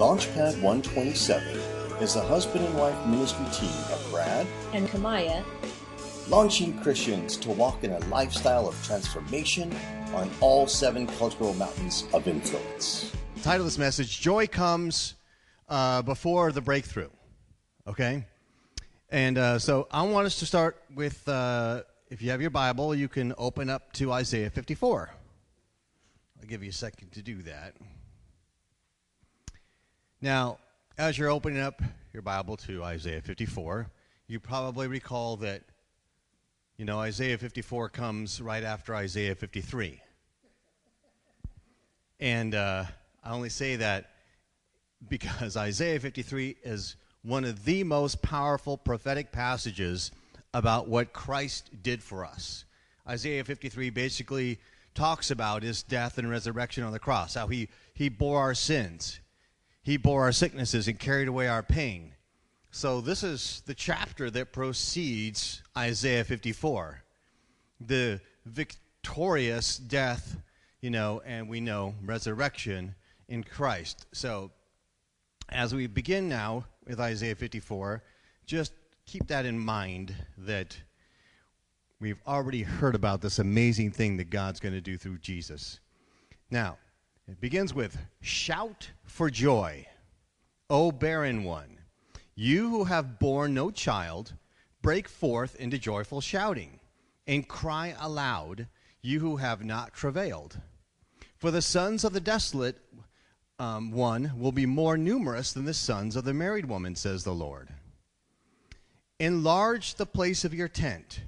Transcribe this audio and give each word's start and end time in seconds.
Launchpad 0.00 0.62
127 0.62 1.46
is 2.00 2.14
the 2.14 2.22
husband 2.22 2.64
and 2.64 2.74
wife 2.74 3.06
ministry 3.06 3.44
team 3.52 3.68
of 3.92 4.08
Brad 4.10 4.46
and 4.72 4.88
Kamaya, 4.88 5.44
launching 6.30 6.80
Christians 6.80 7.36
to 7.36 7.50
walk 7.50 7.84
in 7.84 7.90
a 7.90 7.98
lifestyle 8.06 8.66
of 8.66 8.82
transformation 8.82 9.70
on 10.14 10.30
all 10.40 10.66
seven 10.66 11.06
cultural 11.06 11.52
mountains 11.52 12.06
of 12.14 12.26
influence. 12.26 13.12
Title 13.42 13.60
of 13.60 13.66
this 13.66 13.76
message 13.76 14.22
Joy 14.22 14.46
Comes 14.46 15.16
uh, 15.68 16.00
Before 16.00 16.50
the 16.50 16.62
Breakthrough. 16.62 17.10
Okay? 17.86 18.24
And 19.10 19.36
uh, 19.36 19.58
so 19.58 19.86
I 19.90 20.00
want 20.04 20.24
us 20.24 20.38
to 20.38 20.46
start 20.46 20.82
with, 20.94 21.28
uh, 21.28 21.82
if 22.08 22.22
you 22.22 22.30
have 22.30 22.40
your 22.40 22.48
Bible, 22.48 22.94
you 22.94 23.08
can 23.08 23.34
open 23.36 23.68
up 23.68 23.92
to 23.92 24.12
Isaiah 24.12 24.48
54. 24.48 25.10
I'll 26.40 26.46
give 26.46 26.62
you 26.62 26.70
a 26.70 26.72
second 26.72 27.12
to 27.12 27.20
do 27.20 27.42
that. 27.42 27.74
Now, 30.22 30.58
as 30.98 31.16
you're 31.16 31.30
opening 31.30 31.62
up 31.62 31.80
your 32.12 32.20
Bible 32.20 32.58
to 32.58 32.84
Isaiah 32.84 33.22
54, 33.22 33.86
you 34.26 34.38
probably 34.38 34.86
recall 34.86 35.38
that, 35.38 35.62
you 36.76 36.84
know, 36.84 37.00
Isaiah 37.00 37.38
54 37.38 37.88
comes 37.88 38.38
right 38.38 38.62
after 38.62 38.94
Isaiah 38.94 39.34
53. 39.34 39.98
And 42.20 42.54
uh, 42.54 42.84
I 43.24 43.30
only 43.30 43.48
say 43.48 43.76
that 43.76 44.10
because 45.08 45.56
Isaiah 45.56 45.98
53 45.98 46.56
is 46.64 46.96
one 47.22 47.46
of 47.46 47.64
the 47.64 47.82
most 47.82 48.20
powerful 48.20 48.76
prophetic 48.76 49.32
passages 49.32 50.10
about 50.52 50.86
what 50.86 51.14
Christ 51.14 51.70
did 51.82 52.02
for 52.02 52.26
us. 52.26 52.66
Isaiah 53.08 53.44
53 53.44 53.88
basically 53.88 54.58
talks 54.94 55.30
about 55.30 55.62
his 55.62 55.82
death 55.82 56.18
and 56.18 56.28
resurrection 56.28 56.84
on 56.84 56.92
the 56.92 56.98
cross, 56.98 57.34
how 57.34 57.46
he, 57.46 57.70
he 57.94 58.10
bore 58.10 58.38
our 58.38 58.54
sins. 58.54 59.19
He 59.82 59.96
bore 59.96 60.22
our 60.22 60.32
sicknesses 60.32 60.88
and 60.88 60.98
carried 60.98 61.28
away 61.28 61.48
our 61.48 61.62
pain. 61.62 62.12
So, 62.70 63.00
this 63.00 63.22
is 63.24 63.62
the 63.66 63.74
chapter 63.74 64.30
that 64.30 64.52
precedes 64.52 65.62
Isaiah 65.76 66.22
54. 66.22 67.02
The 67.80 68.20
victorious 68.44 69.78
death, 69.78 70.36
you 70.80 70.90
know, 70.90 71.20
and 71.24 71.48
we 71.48 71.60
know 71.60 71.94
resurrection 72.04 72.94
in 73.28 73.42
Christ. 73.42 74.06
So, 74.12 74.52
as 75.48 75.74
we 75.74 75.86
begin 75.88 76.28
now 76.28 76.66
with 76.86 77.00
Isaiah 77.00 77.34
54, 77.34 78.04
just 78.46 78.72
keep 79.06 79.26
that 79.28 79.46
in 79.46 79.58
mind 79.58 80.14
that 80.38 80.76
we've 82.00 82.20
already 82.26 82.62
heard 82.62 82.94
about 82.94 83.20
this 83.20 83.38
amazing 83.38 83.90
thing 83.90 84.16
that 84.18 84.30
God's 84.30 84.60
going 84.60 84.74
to 84.74 84.80
do 84.80 84.96
through 84.96 85.18
Jesus. 85.18 85.80
Now, 86.50 86.78
it 87.30 87.40
begins 87.40 87.72
with 87.72 87.96
Shout 88.20 88.90
for 89.04 89.30
joy, 89.30 89.86
O 90.68 90.90
barren 90.90 91.44
one. 91.44 91.78
You 92.34 92.68
who 92.70 92.84
have 92.84 93.20
borne 93.20 93.54
no 93.54 93.70
child, 93.70 94.32
break 94.82 95.08
forth 95.08 95.54
into 95.56 95.78
joyful 95.78 96.20
shouting, 96.20 96.80
and 97.28 97.46
cry 97.46 97.94
aloud, 98.00 98.66
you 99.00 99.20
who 99.20 99.36
have 99.36 99.64
not 99.64 99.94
travailed. 99.94 100.58
For 101.36 101.52
the 101.52 101.62
sons 101.62 102.02
of 102.02 102.12
the 102.12 102.20
desolate 102.20 102.78
um, 103.58 103.92
one 103.92 104.32
will 104.36 104.52
be 104.52 104.66
more 104.66 104.96
numerous 104.96 105.52
than 105.52 105.66
the 105.66 105.74
sons 105.74 106.16
of 106.16 106.24
the 106.24 106.34
married 106.34 106.66
woman, 106.66 106.96
says 106.96 107.22
the 107.22 107.34
Lord. 107.34 107.68
Enlarge 109.20 109.94
the 109.94 110.06
place 110.06 110.44
of 110.44 110.54
your 110.54 110.68
tent, 110.68 111.22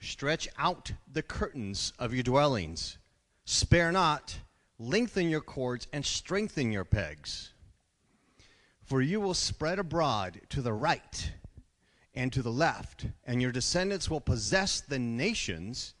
stretch 0.00 0.48
out 0.58 0.92
the 1.12 1.22
curtains 1.22 1.92
of 1.98 2.14
your 2.14 2.24
dwellings, 2.24 2.98
spare 3.44 3.92
not 3.92 4.38
lengthen 4.78 5.30
your 5.30 5.40
cords, 5.40 5.86
and 5.92 6.04
strengthen 6.04 6.72
your 6.72 6.84
pegs. 6.84 7.52
For 8.84 9.00
you 9.00 9.20
will 9.20 9.34
spread 9.34 9.78
abroad 9.78 10.40
to 10.50 10.62
the 10.62 10.72
right 10.72 11.32
and 12.14 12.32
to 12.32 12.42
the 12.42 12.52
left, 12.52 13.06
and 13.24 13.42
your 13.42 13.52
descendants 13.52 14.10
will 14.10 14.20
possess 14.20 14.80
the 14.80 14.98
nations 14.98 15.94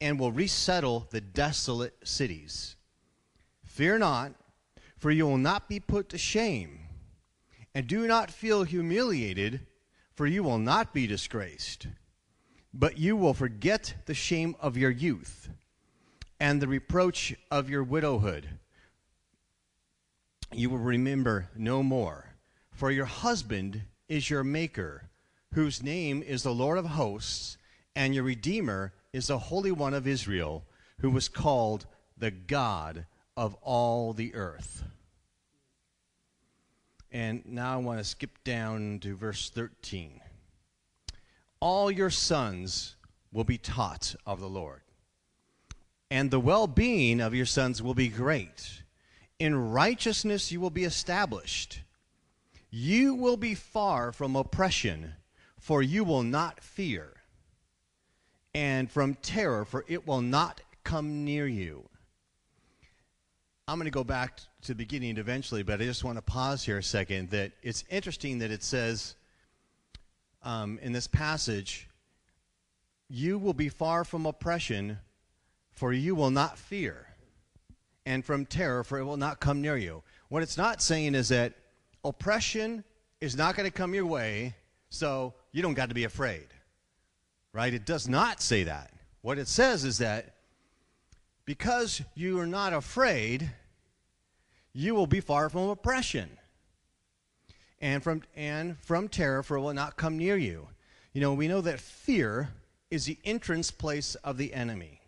and 0.00 0.18
will 0.18 0.32
resettle 0.32 1.06
the 1.10 1.20
desolate 1.20 1.96
cities. 2.04 2.76
Fear 3.64 3.98
not, 3.98 4.32
for 4.98 5.10
you 5.10 5.26
will 5.26 5.38
not 5.38 5.68
be 5.68 5.80
put 5.80 6.08
to 6.10 6.18
shame, 6.18 6.80
and 7.74 7.86
do 7.86 8.06
not 8.06 8.30
feel 8.30 8.64
humiliated, 8.64 9.66
for 10.14 10.26
you 10.26 10.42
will 10.42 10.58
not 10.58 10.92
be 10.92 11.06
disgraced. 11.06 11.86
But 12.74 12.98
you 12.98 13.16
will 13.16 13.34
forget 13.34 13.94
the 14.06 14.14
shame 14.14 14.56
of 14.60 14.76
your 14.76 14.90
youth 14.90 15.48
and 16.42 16.60
the 16.60 16.66
reproach 16.66 17.32
of 17.52 17.70
your 17.70 17.84
widowhood 17.84 18.48
you 20.52 20.68
will 20.68 20.78
remember 20.78 21.48
no 21.56 21.82
more. 21.82 22.34
For 22.72 22.90
your 22.90 23.06
husband 23.06 23.82
is 24.08 24.28
your 24.28 24.44
maker, 24.44 25.08
whose 25.54 25.82
name 25.82 26.22
is 26.22 26.42
the 26.42 26.52
Lord 26.52 26.78
of 26.78 26.84
hosts, 26.84 27.56
and 27.94 28.14
your 28.14 28.24
Redeemer 28.24 28.92
is 29.12 29.28
the 29.28 29.38
Holy 29.38 29.72
One 29.72 29.94
of 29.94 30.06
Israel, 30.06 30.64
who 30.98 31.10
was 31.10 31.28
called 31.28 31.86
the 32.18 32.30
God 32.30 33.06
of 33.36 33.54
all 33.62 34.12
the 34.12 34.34
earth. 34.34 34.84
And 37.10 37.46
now 37.46 37.74
I 37.74 37.76
want 37.76 37.98
to 37.98 38.04
skip 38.04 38.42
down 38.44 38.98
to 39.00 39.16
verse 39.16 39.48
13. 39.48 40.20
All 41.60 41.90
your 41.90 42.10
sons 42.10 42.96
will 43.32 43.44
be 43.44 43.58
taught 43.58 44.14
of 44.26 44.40
the 44.40 44.48
Lord 44.48 44.81
and 46.12 46.30
the 46.30 46.38
well 46.38 46.66
being 46.66 47.22
of 47.22 47.34
your 47.34 47.46
sons 47.46 47.82
will 47.82 47.94
be 47.94 48.08
great. 48.08 48.82
In 49.38 49.70
righteousness 49.70 50.52
you 50.52 50.60
will 50.60 50.68
be 50.68 50.84
established. 50.84 51.80
You 52.70 53.14
will 53.14 53.38
be 53.38 53.54
far 53.54 54.12
from 54.12 54.36
oppression, 54.36 55.14
for 55.58 55.82
you 55.82 56.04
will 56.04 56.22
not 56.22 56.62
fear, 56.62 57.14
and 58.54 58.90
from 58.90 59.14
terror, 59.14 59.64
for 59.64 59.86
it 59.88 60.06
will 60.06 60.20
not 60.20 60.60
come 60.84 61.24
near 61.24 61.46
you. 61.46 61.88
I'm 63.66 63.78
going 63.78 63.86
to 63.86 63.90
go 63.90 64.04
back 64.04 64.36
to 64.36 64.68
the 64.68 64.74
beginning 64.74 65.16
eventually, 65.16 65.62
but 65.62 65.80
I 65.80 65.84
just 65.84 66.04
want 66.04 66.18
to 66.18 66.22
pause 66.22 66.62
here 66.62 66.76
a 66.76 66.82
second. 66.82 67.30
That 67.30 67.52
it's 67.62 67.84
interesting 67.88 68.38
that 68.40 68.50
it 68.50 68.62
says 68.62 69.14
um, 70.42 70.78
in 70.82 70.92
this 70.92 71.06
passage, 71.06 71.88
You 73.08 73.38
will 73.38 73.54
be 73.54 73.70
far 73.70 74.04
from 74.04 74.26
oppression, 74.26 74.98
for 75.72 75.92
you 75.92 76.14
will 76.14 76.30
not 76.30 76.58
fear, 76.58 77.06
and 78.06 78.24
from 78.24 78.46
terror, 78.46 78.84
for 78.84 78.98
it 78.98 79.04
will 79.04 79.16
not 79.16 79.40
come 79.40 79.60
near 79.60 79.76
you. 79.76 80.02
What 80.28 80.42
it's 80.42 80.56
not 80.56 80.82
saying 80.82 81.14
is 81.14 81.28
that 81.28 81.54
oppression 82.04 82.84
is 83.20 83.36
not 83.36 83.56
going 83.56 83.70
to 83.70 83.76
come 83.76 83.94
your 83.94 84.06
way, 84.06 84.54
so 84.90 85.34
you 85.52 85.62
don't 85.62 85.74
got 85.74 85.88
to 85.88 85.94
be 85.94 86.04
afraid. 86.04 86.46
Right? 87.52 87.74
It 87.74 87.84
does 87.84 88.08
not 88.08 88.40
say 88.40 88.64
that. 88.64 88.92
What 89.20 89.38
it 89.38 89.46
says 89.46 89.84
is 89.84 89.98
that 89.98 90.34
because 91.44 92.02
you 92.14 92.38
are 92.40 92.46
not 92.46 92.72
afraid, 92.72 93.50
you 94.72 94.94
will 94.94 95.06
be 95.06 95.20
far 95.20 95.48
from 95.48 95.68
oppression 95.68 96.30
and 97.80 98.02
from 98.02 98.22
and 98.34 98.78
from 98.78 99.08
terror 99.08 99.42
for 99.42 99.56
it 99.56 99.60
will 99.60 99.74
not 99.74 99.96
come 99.96 100.16
near 100.16 100.36
you. 100.36 100.68
You 101.12 101.20
know, 101.20 101.34
we 101.34 101.48
know 101.48 101.60
that 101.60 101.78
fear 101.78 102.48
is 102.90 103.04
the 103.04 103.18
entrance 103.24 103.70
place 103.70 104.14
of 104.16 104.38
the 104.38 104.54
enemy. 104.54 105.01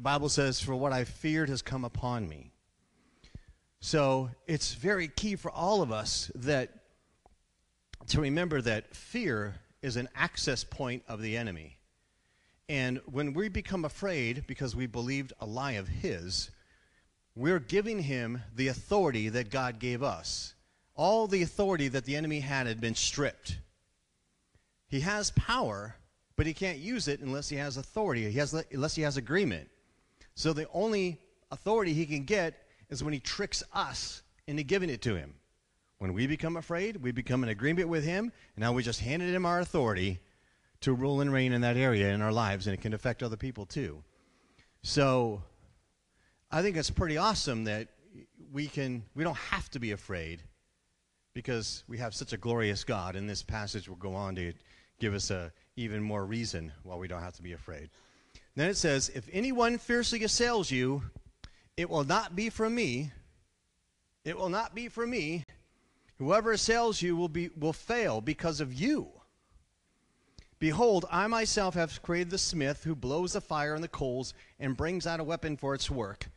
The 0.00 0.04
Bible 0.04 0.30
says, 0.30 0.58
For 0.58 0.74
what 0.74 0.94
I 0.94 1.04
feared 1.04 1.50
has 1.50 1.60
come 1.60 1.84
upon 1.84 2.26
me. 2.26 2.52
So 3.80 4.30
it's 4.46 4.72
very 4.72 5.08
key 5.08 5.36
for 5.36 5.50
all 5.50 5.82
of 5.82 5.92
us 5.92 6.32
that 6.36 6.70
to 8.06 8.22
remember 8.22 8.62
that 8.62 8.96
fear 8.96 9.56
is 9.82 9.96
an 9.96 10.08
access 10.16 10.64
point 10.64 11.02
of 11.06 11.20
the 11.20 11.36
enemy. 11.36 11.76
And 12.66 13.02
when 13.04 13.34
we 13.34 13.50
become 13.50 13.84
afraid 13.84 14.46
because 14.46 14.74
we 14.74 14.86
believed 14.86 15.34
a 15.38 15.44
lie 15.44 15.72
of 15.72 15.86
his, 15.86 16.50
we're 17.36 17.60
giving 17.60 17.98
him 17.98 18.40
the 18.56 18.68
authority 18.68 19.28
that 19.28 19.50
God 19.50 19.78
gave 19.78 20.02
us. 20.02 20.54
All 20.94 21.26
the 21.26 21.42
authority 21.42 21.88
that 21.88 22.06
the 22.06 22.16
enemy 22.16 22.40
had 22.40 22.66
had 22.66 22.80
been 22.80 22.94
stripped. 22.94 23.58
He 24.88 25.00
has 25.00 25.30
power, 25.32 25.96
but 26.36 26.46
he 26.46 26.54
can't 26.54 26.78
use 26.78 27.06
it 27.06 27.20
unless 27.20 27.50
he 27.50 27.56
has 27.56 27.76
authority, 27.76 28.30
he 28.30 28.38
has, 28.38 28.54
unless 28.72 28.94
he 28.94 29.02
has 29.02 29.18
agreement. 29.18 29.68
So 30.40 30.54
the 30.54 30.66
only 30.72 31.20
authority 31.50 31.92
he 31.92 32.06
can 32.06 32.24
get 32.24 32.54
is 32.88 33.04
when 33.04 33.12
he 33.12 33.20
tricks 33.20 33.62
us 33.74 34.22
into 34.46 34.62
giving 34.62 34.88
it 34.88 35.02
to 35.02 35.14
him. 35.14 35.34
When 35.98 36.14
we 36.14 36.26
become 36.26 36.56
afraid, 36.56 36.96
we 36.96 37.12
become 37.12 37.42
in 37.42 37.50
agreement 37.50 37.90
with 37.90 38.04
him, 38.04 38.32
and 38.56 38.62
now 38.62 38.72
we 38.72 38.82
just 38.82 39.00
handed 39.00 39.34
him 39.34 39.44
our 39.44 39.60
authority 39.60 40.18
to 40.80 40.94
rule 40.94 41.20
and 41.20 41.30
reign 41.30 41.52
in 41.52 41.60
that 41.60 41.76
area 41.76 42.08
in 42.08 42.22
our 42.22 42.32
lives, 42.32 42.66
and 42.66 42.72
it 42.72 42.80
can 42.80 42.94
affect 42.94 43.22
other 43.22 43.36
people 43.36 43.66
too. 43.66 44.02
So 44.82 45.42
I 46.50 46.62
think 46.62 46.78
it's 46.78 46.88
pretty 46.88 47.18
awesome 47.18 47.64
that 47.64 47.88
we 48.50 48.66
can 48.66 49.02
we 49.14 49.24
don't 49.24 49.36
have 49.36 49.68
to 49.72 49.78
be 49.78 49.92
afraid 49.92 50.42
because 51.34 51.84
we 51.86 51.98
have 51.98 52.14
such 52.14 52.32
a 52.32 52.38
glorious 52.38 52.82
God, 52.82 53.14
and 53.14 53.28
this 53.28 53.42
passage 53.42 53.90
will 53.90 53.96
go 53.96 54.14
on 54.14 54.36
to 54.36 54.54
give 55.00 55.12
us 55.12 55.30
a 55.30 55.52
even 55.76 56.02
more 56.02 56.24
reason 56.24 56.72
why 56.82 56.96
we 56.96 57.08
don't 57.08 57.20
have 57.20 57.36
to 57.36 57.42
be 57.42 57.52
afraid. 57.52 57.90
Then 58.60 58.68
it 58.68 58.76
says, 58.76 59.10
If 59.14 59.26
anyone 59.32 59.78
fiercely 59.78 60.22
assails 60.22 60.70
you, 60.70 61.04
it 61.78 61.88
will 61.88 62.04
not 62.04 62.36
be 62.36 62.50
from 62.50 62.74
me. 62.74 63.10
It 64.22 64.36
will 64.36 64.50
not 64.50 64.74
be 64.74 64.88
from 64.88 65.08
me. 65.08 65.46
Whoever 66.18 66.52
assails 66.52 67.00
you 67.00 67.16
will, 67.16 67.30
be, 67.30 67.48
will 67.56 67.72
fail 67.72 68.20
because 68.20 68.60
of 68.60 68.74
you. 68.74 69.08
Behold, 70.58 71.06
I 71.10 71.26
myself 71.26 71.72
have 71.72 72.02
created 72.02 72.28
the 72.28 72.36
smith 72.36 72.84
who 72.84 72.94
blows 72.94 73.32
the 73.32 73.40
fire 73.40 73.74
on 73.74 73.80
the 73.80 73.88
coals 73.88 74.34
and 74.58 74.76
brings 74.76 75.06
out 75.06 75.20
a 75.20 75.24
weapon 75.24 75.56
for 75.56 75.74
its 75.74 75.90
work. 75.90 76.28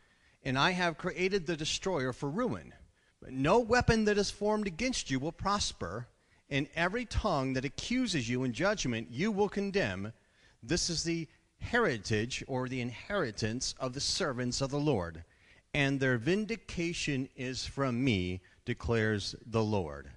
And 0.42 0.58
I 0.58 0.70
have 0.70 0.96
created 0.96 1.44
the 1.44 1.58
destroyer 1.58 2.14
for 2.14 2.30
ruin. 2.30 2.72
But 3.20 3.32
no 3.34 3.60
weapon 3.60 4.06
that 4.06 4.16
is 4.16 4.30
formed 4.30 4.66
against 4.66 5.10
you 5.10 5.18
will 5.18 5.30
prosper, 5.30 6.08
and 6.48 6.68
every 6.74 7.04
tongue 7.04 7.52
that 7.52 7.66
accuses 7.66 8.30
you 8.30 8.44
in 8.44 8.54
judgment 8.54 9.08
you 9.10 9.30
will 9.30 9.50
condemn. 9.50 10.14
This 10.62 10.88
is 10.88 11.04
the 11.04 11.28
heritage 11.64 12.44
or 12.46 12.68
the 12.68 12.80
inheritance 12.80 13.74
of 13.80 13.92
the 13.92 14.00
servants 14.00 14.60
of 14.60 14.70
the 14.70 14.78
Lord, 14.78 15.24
and 15.72 15.98
their 15.98 16.18
vindication 16.18 17.28
is 17.36 17.66
from 17.66 18.04
me, 18.04 18.40
declares 18.64 19.34
the 19.46 19.62
Lord. 19.62 20.08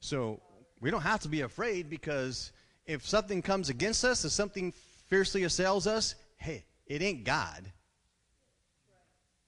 So 0.00 0.40
we 0.80 0.90
don't 0.90 1.02
have 1.02 1.20
to 1.20 1.28
be 1.28 1.40
afraid 1.40 1.90
because 1.90 2.52
if 2.86 3.06
something 3.06 3.42
comes 3.42 3.68
against 3.68 4.04
us, 4.04 4.24
if 4.24 4.30
something 4.30 4.72
fiercely 5.08 5.42
assails 5.42 5.86
us, 5.86 6.14
hey, 6.36 6.64
it 6.86 7.02
ain't 7.02 7.24
God. 7.24 7.72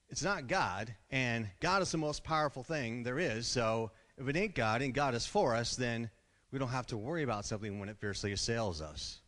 It's 0.09 0.23
not 0.23 0.47
God, 0.47 0.93
and 1.09 1.47
God 1.61 1.81
is 1.81 1.91
the 1.91 1.97
most 1.97 2.25
powerful 2.25 2.63
thing 2.63 3.03
there 3.03 3.17
is. 3.17 3.47
So 3.47 3.91
if 4.17 4.27
it 4.27 4.35
ain't 4.35 4.55
God 4.55 4.81
and 4.81 4.93
God 4.93 5.15
is 5.15 5.25
for 5.25 5.55
us, 5.55 5.77
then 5.77 6.09
we 6.51 6.59
don't 6.59 6.67
have 6.67 6.87
to 6.87 6.97
worry 6.97 7.23
about 7.23 7.45
something 7.45 7.79
when 7.79 7.87
it 7.87 7.97
fiercely 7.97 8.33
assails 8.33 8.81
us 8.81 9.20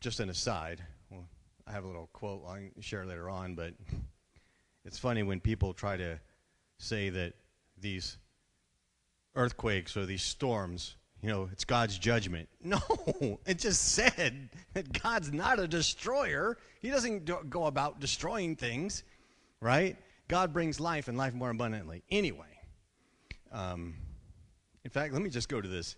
just 0.00 0.20
an 0.20 0.30
aside. 0.30 0.82
Well, 1.10 1.28
I 1.66 1.72
have 1.72 1.84
a 1.84 1.86
little 1.86 2.08
quote 2.12 2.42
I'll 2.46 2.58
share 2.80 3.04
later 3.04 3.28
on, 3.28 3.54
but 3.54 3.74
it's 4.84 4.98
funny 4.98 5.22
when 5.22 5.40
people 5.40 5.74
try 5.74 5.96
to 5.96 6.18
say 6.78 7.10
that 7.10 7.34
these 7.80 8.16
earthquakes 9.34 9.96
or 9.96 10.06
these 10.06 10.22
storms, 10.22 10.96
you 11.22 11.28
know, 11.28 11.48
it's 11.52 11.64
God's 11.64 11.98
judgment. 11.98 12.48
No, 12.64 12.80
it 13.46 13.58
just 13.58 13.92
said 13.92 14.50
that 14.74 15.02
God's 15.02 15.32
not 15.32 15.58
a 15.58 15.66
destroyer. 15.66 16.58
He 16.80 16.90
doesn't 16.90 17.24
do, 17.24 17.38
go 17.48 17.64
about 17.64 18.00
destroying 18.00 18.56
things, 18.56 19.04
right? 19.60 19.96
God 20.28 20.52
brings 20.52 20.78
life 20.78 21.08
and 21.08 21.16
life 21.16 21.32
more 21.32 21.50
abundantly. 21.50 22.02
Anyway, 22.10 22.58
um, 23.52 23.94
in 24.84 24.90
fact, 24.90 25.12
let 25.12 25.22
me 25.22 25.30
just 25.30 25.48
go 25.48 25.60
to 25.60 25.68
this. 25.68 25.96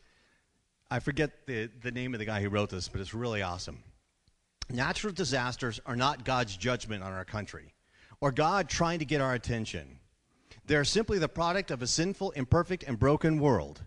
I 0.90 1.00
forget 1.00 1.46
the, 1.46 1.70
the 1.82 1.90
name 1.90 2.14
of 2.14 2.20
the 2.20 2.26
guy 2.26 2.40
who 2.40 2.48
wrote 2.48 2.70
this, 2.70 2.88
but 2.88 3.00
it's 3.00 3.14
really 3.14 3.42
awesome. 3.42 3.82
Natural 4.72 5.12
disasters 5.12 5.80
are 5.84 5.96
not 5.96 6.24
God's 6.24 6.56
judgment 6.56 7.02
on 7.02 7.12
our 7.12 7.24
country 7.24 7.74
or 8.20 8.30
God 8.30 8.68
trying 8.68 8.98
to 8.98 9.04
get 9.04 9.20
our 9.20 9.34
attention. 9.34 9.98
They 10.66 10.76
are 10.76 10.84
simply 10.84 11.18
the 11.18 11.28
product 11.28 11.70
of 11.70 11.82
a 11.82 11.86
sinful, 11.86 12.32
imperfect, 12.32 12.84
and 12.84 12.98
broken 12.98 13.40
world. 13.40 13.82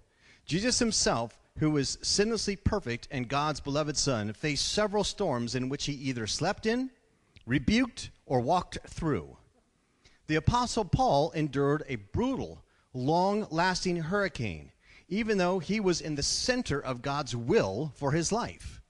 Jesus 0.46 0.80
himself, 0.80 1.40
who 1.60 1.72
was 1.72 1.98
sinlessly 2.02 2.62
perfect 2.62 3.08
and 3.12 3.30
God's 3.30 3.62
beloved 3.62 3.96
Son, 3.96 4.34
faced 4.34 4.74
several 4.74 5.04
storms 5.04 5.56
in 5.56 5.70
which 5.70 5.86
he 5.86 5.94
either 5.94 6.28
slept 6.28 6.66
in, 6.66 6.90
rebuked, 7.46 8.10
or 8.26 8.40
walked 8.40 8.80
through. 8.88 9.38
The 10.28 10.36
Apostle 10.36 10.86
Paul 10.86 11.32
endured 11.32 11.84
a 11.88 11.96
brutal, 11.96 12.64
long 12.94 13.48
lasting 13.52 13.98
hurricane, 13.98 14.72
even 15.08 15.38
though 15.38 15.60
he 15.60 15.80
was 15.80 16.02
in 16.02 16.16
the 16.16 16.24
center 16.24 16.80
of 16.80 17.02
God's 17.02 17.36
will 17.36 17.94
for 17.96 18.12
his 18.12 18.32
life. 18.32 18.82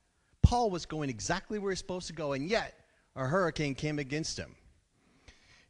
Paul 0.43 0.69
was 0.69 0.85
going 0.85 1.09
exactly 1.09 1.57
where 1.57 1.71
he's 1.71 1.79
supposed 1.79 2.07
to 2.07 2.13
go, 2.13 2.33
and 2.33 2.47
yet 2.47 2.77
a 3.15 3.25
hurricane 3.25 3.73
came 3.73 3.97
against 3.97 4.37
him. 4.37 4.55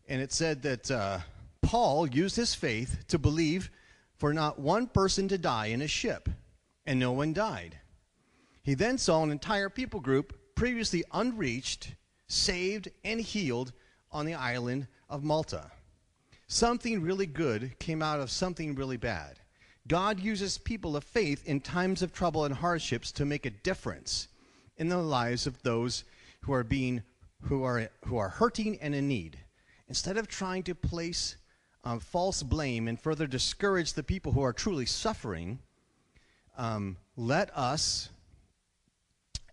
And 0.10 0.22
it 0.22 0.34
said 0.34 0.62
that 0.64 0.92
uh, 0.92 1.20
Paul 1.62 2.08
used 2.08 2.36
his 2.36 2.54
faith 2.54 3.06
to 3.08 3.18
believe 3.18 3.72
for 4.18 4.34
not 4.34 4.60
one 4.60 4.88
person 4.88 5.28
to 5.30 5.38
die 5.38 5.68
in 5.68 5.82
a 5.82 5.88
ship, 5.88 6.28
and 6.86 7.00
no 7.00 7.12
one 7.12 7.34
died. 7.34 7.78
He 8.64 8.74
then 8.74 8.98
saw 8.98 9.24
an 9.24 9.32
entire 9.32 9.70
people 9.70 10.00
group 10.00 10.38
previously 10.56 11.04
unreached, 11.14 11.96
saved, 12.28 12.90
and 13.04 13.22
healed 13.22 13.72
on 14.12 14.26
the 14.26 14.34
island 14.34 14.88
of 15.10 15.24
Malta. 15.24 15.72
Something 16.48 17.02
really 17.02 17.26
good 17.26 17.78
came 17.80 18.02
out 18.02 18.20
of 18.20 18.30
something 18.32 18.76
really 18.76 18.98
bad. 18.98 19.40
God 19.88 20.20
uses 20.20 20.58
people 20.58 20.96
of 20.96 21.04
faith 21.04 21.46
in 21.46 21.60
times 21.60 22.02
of 22.02 22.14
trouble 22.14 22.46
and 22.46 22.56
hardships 22.56 23.12
to 23.14 23.26
make 23.26 23.46
a 23.46 23.50
difference 23.50 24.30
in 24.78 24.90
the 24.90 24.98
lives 24.98 25.48
of 25.48 25.62
those 25.64 26.04
who 26.42 26.54
are 26.54 26.64
being 26.64 27.04
who 27.44 27.64
are 27.64 27.90
who 28.06 28.18
are 28.18 28.30
hurting 28.30 28.80
and 28.82 28.96
in 28.96 29.08
need. 29.08 29.38
Instead 29.88 30.18
of 30.18 30.28
trying 30.28 30.64
to 30.64 30.76
place 30.76 31.36
um, 31.84 32.00
false 32.00 32.42
blame 32.42 32.88
and 32.88 33.00
further 33.00 33.28
discourage 33.28 33.94
the 33.94 34.04
people 34.04 34.32
who 34.32 34.42
are 34.42 34.54
truly 34.54 34.86
suffering 34.86 35.60
um, 36.58 36.98
let 37.18 37.56
us 37.58 38.10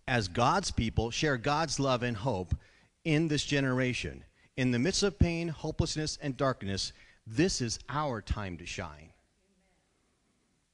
as 0.07 0.27
god's 0.27 0.71
people 0.71 1.11
share 1.11 1.37
god's 1.37 1.79
love 1.79 2.03
and 2.03 2.17
hope 2.17 2.55
in 3.03 3.27
this 3.27 3.43
generation. 3.43 4.23
In 4.57 4.71
the 4.71 4.79
midst 4.79 5.03
of 5.03 5.19
pain 5.19 5.49
hopelessness 5.49 6.17
and 6.21 6.37
darkness 6.37 6.93
this 7.27 7.61
is 7.61 7.79
our 7.89 8.21
time 8.21 8.57
to 8.57 8.65
shine. 8.65 9.11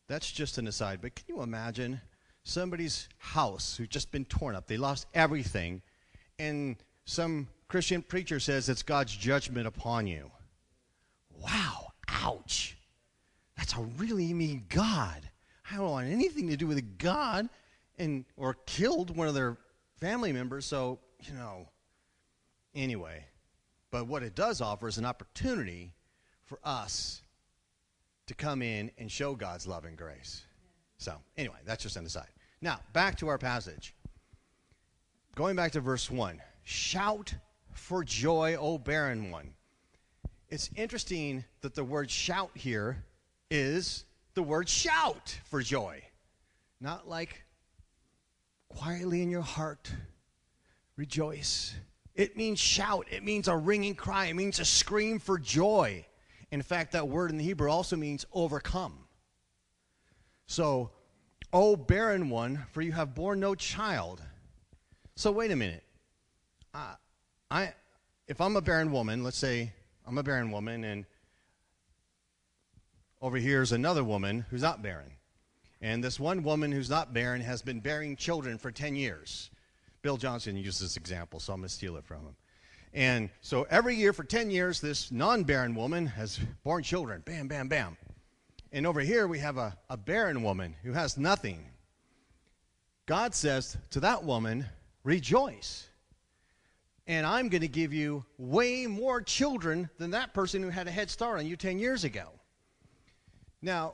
That's 0.07 0.31
just 0.31 0.57
an 0.57 0.67
aside 0.67 0.99
but 1.01 1.15
can 1.15 1.25
you 1.27 1.41
imagine 1.41 2.01
somebody's 2.47 3.09
house 3.17 3.75
who's 3.75 3.89
just 3.89 4.11
been 4.11 4.25
torn 4.25 4.55
up. 4.55 4.67
They 4.67 4.77
lost 4.77 5.07
everything. 5.13 5.81
And 6.39 6.77
some 7.05 7.47
Christian 7.67 8.01
preacher 8.01 8.39
says 8.39 8.69
it's 8.69 8.83
God's 8.83 9.15
judgment 9.15 9.67
upon 9.67 10.07
you. 10.07 10.31
Wow, 11.41 11.91
ouch. 12.07 12.77
That's 13.57 13.73
a 13.73 13.81
really 13.97 14.33
mean 14.33 14.65
God. 14.69 15.29
I 15.69 15.75
don't 15.75 15.91
want 15.91 16.07
anything 16.07 16.47
to 16.47 16.57
do 16.57 16.67
with 16.67 16.77
a 16.77 16.83
God 16.83 17.49
and 17.99 18.23
or 18.37 18.55
killed 18.65 19.15
one 19.15 19.27
of 19.27 19.33
their 19.33 19.57
family 19.99 20.31
members, 20.31 20.65
so, 20.65 20.99
you 21.23 21.33
know, 21.33 21.67
anyway. 22.75 23.25
But 23.91 24.07
what 24.07 24.23
it 24.23 24.35
does 24.35 24.61
offer 24.61 24.87
is 24.87 24.97
an 24.97 25.05
opportunity 25.05 25.91
for 26.45 26.59
us 26.63 27.21
to 28.27 28.33
come 28.33 28.61
in 28.61 28.91
and 28.97 29.11
show 29.11 29.35
God's 29.35 29.67
love 29.67 29.85
and 29.85 29.97
grace. 29.97 30.43
So, 30.97 31.15
anyway, 31.37 31.57
that's 31.65 31.83
just 31.83 31.97
an 31.97 32.05
aside. 32.05 32.27
Now, 32.61 32.79
back 32.93 33.17
to 33.17 33.27
our 33.27 33.37
passage. 33.37 33.93
Going 35.35 35.55
back 35.55 35.73
to 35.73 35.81
verse 35.81 36.09
1 36.09 36.41
Shout 36.63 37.35
for 37.73 38.03
joy, 38.03 38.55
O 38.59 38.77
barren 38.77 39.31
one. 39.31 39.53
It's 40.49 40.69
interesting 40.75 41.45
that 41.61 41.75
the 41.75 41.83
word 41.83 42.09
shout 42.09 42.51
here 42.55 43.03
is 43.51 44.05
the 44.33 44.43
word 44.43 44.67
shout 44.67 45.37
for 45.45 45.61
joy. 45.61 46.01
Not 46.81 47.07
like 47.07 47.43
quietly 48.69 49.21
in 49.21 49.29
your 49.29 49.41
heart, 49.41 49.91
rejoice. 50.95 51.75
It 52.15 52.35
means 52.35 52.59
shout. 52.59 53.07
It 53.11 53.23
means 53.23 53.47
a 53.47 53.55
ringing 53.55 53.95
cry. 53.95 54.25
It 54.25 54.35
means 54.35 54.59
a 54.59 54.65
scream 54.65 55.19
for 55.19 55.37
joy. 55.37 56.05
In 56.49 56.61
fact, 56.61 56.93
that 56.93 57.07
word 57.07 57.29
in 57.29 57.37
the 57.37 57.43
Hebrew 57.43 57.69
also 57.69 57.95
means 57.95 58.25
overcome. 58.33 59.05
So 60.47 60.91
O 61.53 61.75
barren 61.75 62.29
one, 62.29 62.65
for 62.71 62.81
you 62.81 62.91
have 62.91 63.15
borne 63.15 63.39
no 63.39 63.55
child. 63.55 64.21
So 65.15 65.31
wait 65.31 65.51
a 65.51 65.55
minute. 65.55 65.83
Uh, 66.73 66.95
I, 67.49 67.73
if 68.27 68.41
I'm 68.41 68.55
a 68.55 68.61
barren 68.61 68.91
woman, 68.91 69.23
let's 69.23 69.37
say 69.37 69.71
I'm 70.05 70.17
a 70.17 70.23
barren 70.23 70.51
woman, 70.51 70.83
and 70.83 71.05
over 73.21 73.37
here 73.37 73.61
is 73.61 73.71
another 73.71 74.03
woman 74.03 74.45
who's 74.49 74.61
not 74.61 74.83
barren. 74.83 75.11
And 75.81 76.03
this 76.03 76.19
one 76.19 76.43
woman 76.43 76.71
who's 76.71 76.89
not 76.89 77.13
barren 77.13 77.41
has 77.41 77.61
been 77.61 77.79
bearing 77.79 78.15
children 78.15 78.57
for 78.57 78.71
10 78.71 78.95
years. 78.95 79.49
Bill 80.01 80.17
Johnson 80.17 80.57
used 80.57 80.81
this 80.81 80.97
example, 80.97 81.39
so 81.39 81.53
I'm 81.53 81.59
going 81.59 81.69
to 81.69 81.73
steal 81.73 81.97
it 81.97 82.05
from 82.05 82.21
him. 82.21 82.35
And 82.93 83.29
so 83.41 83.67
every 83.69 83.95
year 83.95 84.13
for 84.13 84.23
10 84.23 84.49
years, 84.49 84.81
this 84.81 85.11
non 85.11 85.43
barren 85.43 85.75
woman 85.75 86.07
has 86.07 86.39
born 86.63 86.83
children. 86.83 87.21
Bam, 87.25 87.47
bam, 87.47 87.67
bam. 87.67 87.97
And 88.71 88.85
over 88.85 89.01
here 89.01 89.27
we 89.27 89.39
have 89.39 89.57
a, 89.57 89.77
a 89.89 89.97
barren 89.97 90.43
woman 90.43 90.75
who 90.83 90.93
has 90.93 91.17
nothing. 91.17 91.65
God 93.05 93.33
says 93.33 93.77
to 93.91 93.99
that 94.01 94.23
woman, 94.23 94.65
Rejoice. 95.03 95.87
And 97.07 97.25
I'm 97.25 97.47
going 97.47 97.61
to 97.61 97.69
give 97.69 97.93
you 97.93 98.25
way 98.37 98.85
more 98.85 99.21
children 99.21 99.89
than 99.97 100.11
that 100.11 100.33
person 100.33 100.61
who 100.61 100.69
had 100.69 100.87
a 100.87 100.91
head 100.91 101.09
start 101.09 101.39
on 101.39 101.47
you 101.47 101.55
10 101.55 101.79
years 101.79 102.03
ago. 102.03 102.27
Now, 103.61 103.93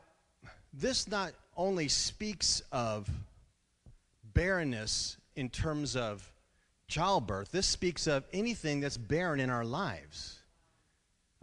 this 0.74 1.08
not 1.08 1.34
only 1.56 1.88
speaks 1.88 2.64
of 2.72 3.08
barrenness 4.34 5.18
in 5.36 5.50
terms 5.50 5.96
of 5.96 6.28
childbirth, 6.88 7.52
this 7.52 7.68
speaks 7.68 8.08
of 8.08 8.26
anything 8.34 8.80
that's 8.80 8.98
barren 8.98 9.40
in 9.40 9.52
our 9.52 9.64
lives. 9.64 10.40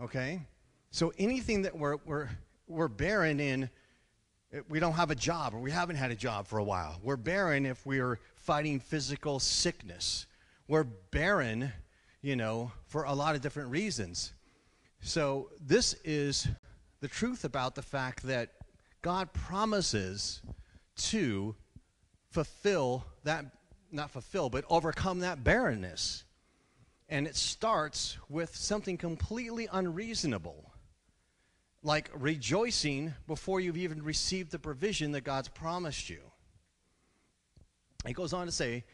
Okay? 0.01 0.43
So 0.91 1.13
anything 1.19 1.63
that 1.63 1.79
we're, 1.79 1.99
we're 2.05 2.31
we're 2.71 2.89
barren 2.89 3.41
in 3.41 3.71
we 4.69 4.81
don't 4.81 4.95
have 4.95 5.11
a 5.11 5.15
job 5.15 5.55
or 5.55 5.61
we 5.61 5.71
haven't 5.71 5.97
had 5.97 6.11
a 6.11 6.17
job 6.17 6.47
for 6.47 6.59
a 6.59 6.65
while. 6.65 6.99
We're 7.03 7.17
barren 7.17 7.67
if 7.67 7.87
we 7.87 8.01
are 8.01 8.19
fighting 8.35 8.81
physical 8.81 9.39
sickness. 9.39 10.27
We're 10.67 10.85
barren, 10.85 11.73
you 12.21 12.37
know, 12.37 12.73
for 12.87 13.05
a 13.05 13.13
lot 13.13 13.37
of 13.37 13.43
different 13.43 13.71
reasons. 13.71 14.33
So 15.03 15.51
this 15.65 15.95
is 16.05 16.49
the 17.01 17.09
truth 17.09 17.45
about 17.45 17.75
the 17.75 17.83
fact 17.83 18.25
that 18.25 18.51
God 19.03 19.33
promises 19.33 20.43
to 20.97 21.55
fulfill 22.31 23.07
that, 23.25 23.47
not 23.91 24.11
fulfill, 24.11 24.51
but 24.51 24.65
overcome 24.69 25.21
that 25.21 25.43
barrenness. 25.43 26.25
And 27.09 27.27
it 27.27 27.37
starts 27.37 28.19
with 28.29 28.55
something 28.55 28.97
completely 28.97 29.69
unreasonable, 29.73 30.70
like 31.83 32.11
rejoicing 32.15 33.15
before 33.27 33.61
you've 33.61 33.77
even 33.77 34.03
received 34.03 34.51
the 34.51 34.59
provision 34.59 35.13
that 35.13 35.23
God's 35.23 35.49
promised 35.49 36.11
you. 36.11 36.21
He 38.07 38.13
goes 38.13 38.33
on 38.33 38.47
to 38.47 38.53
say, 38.53 38.85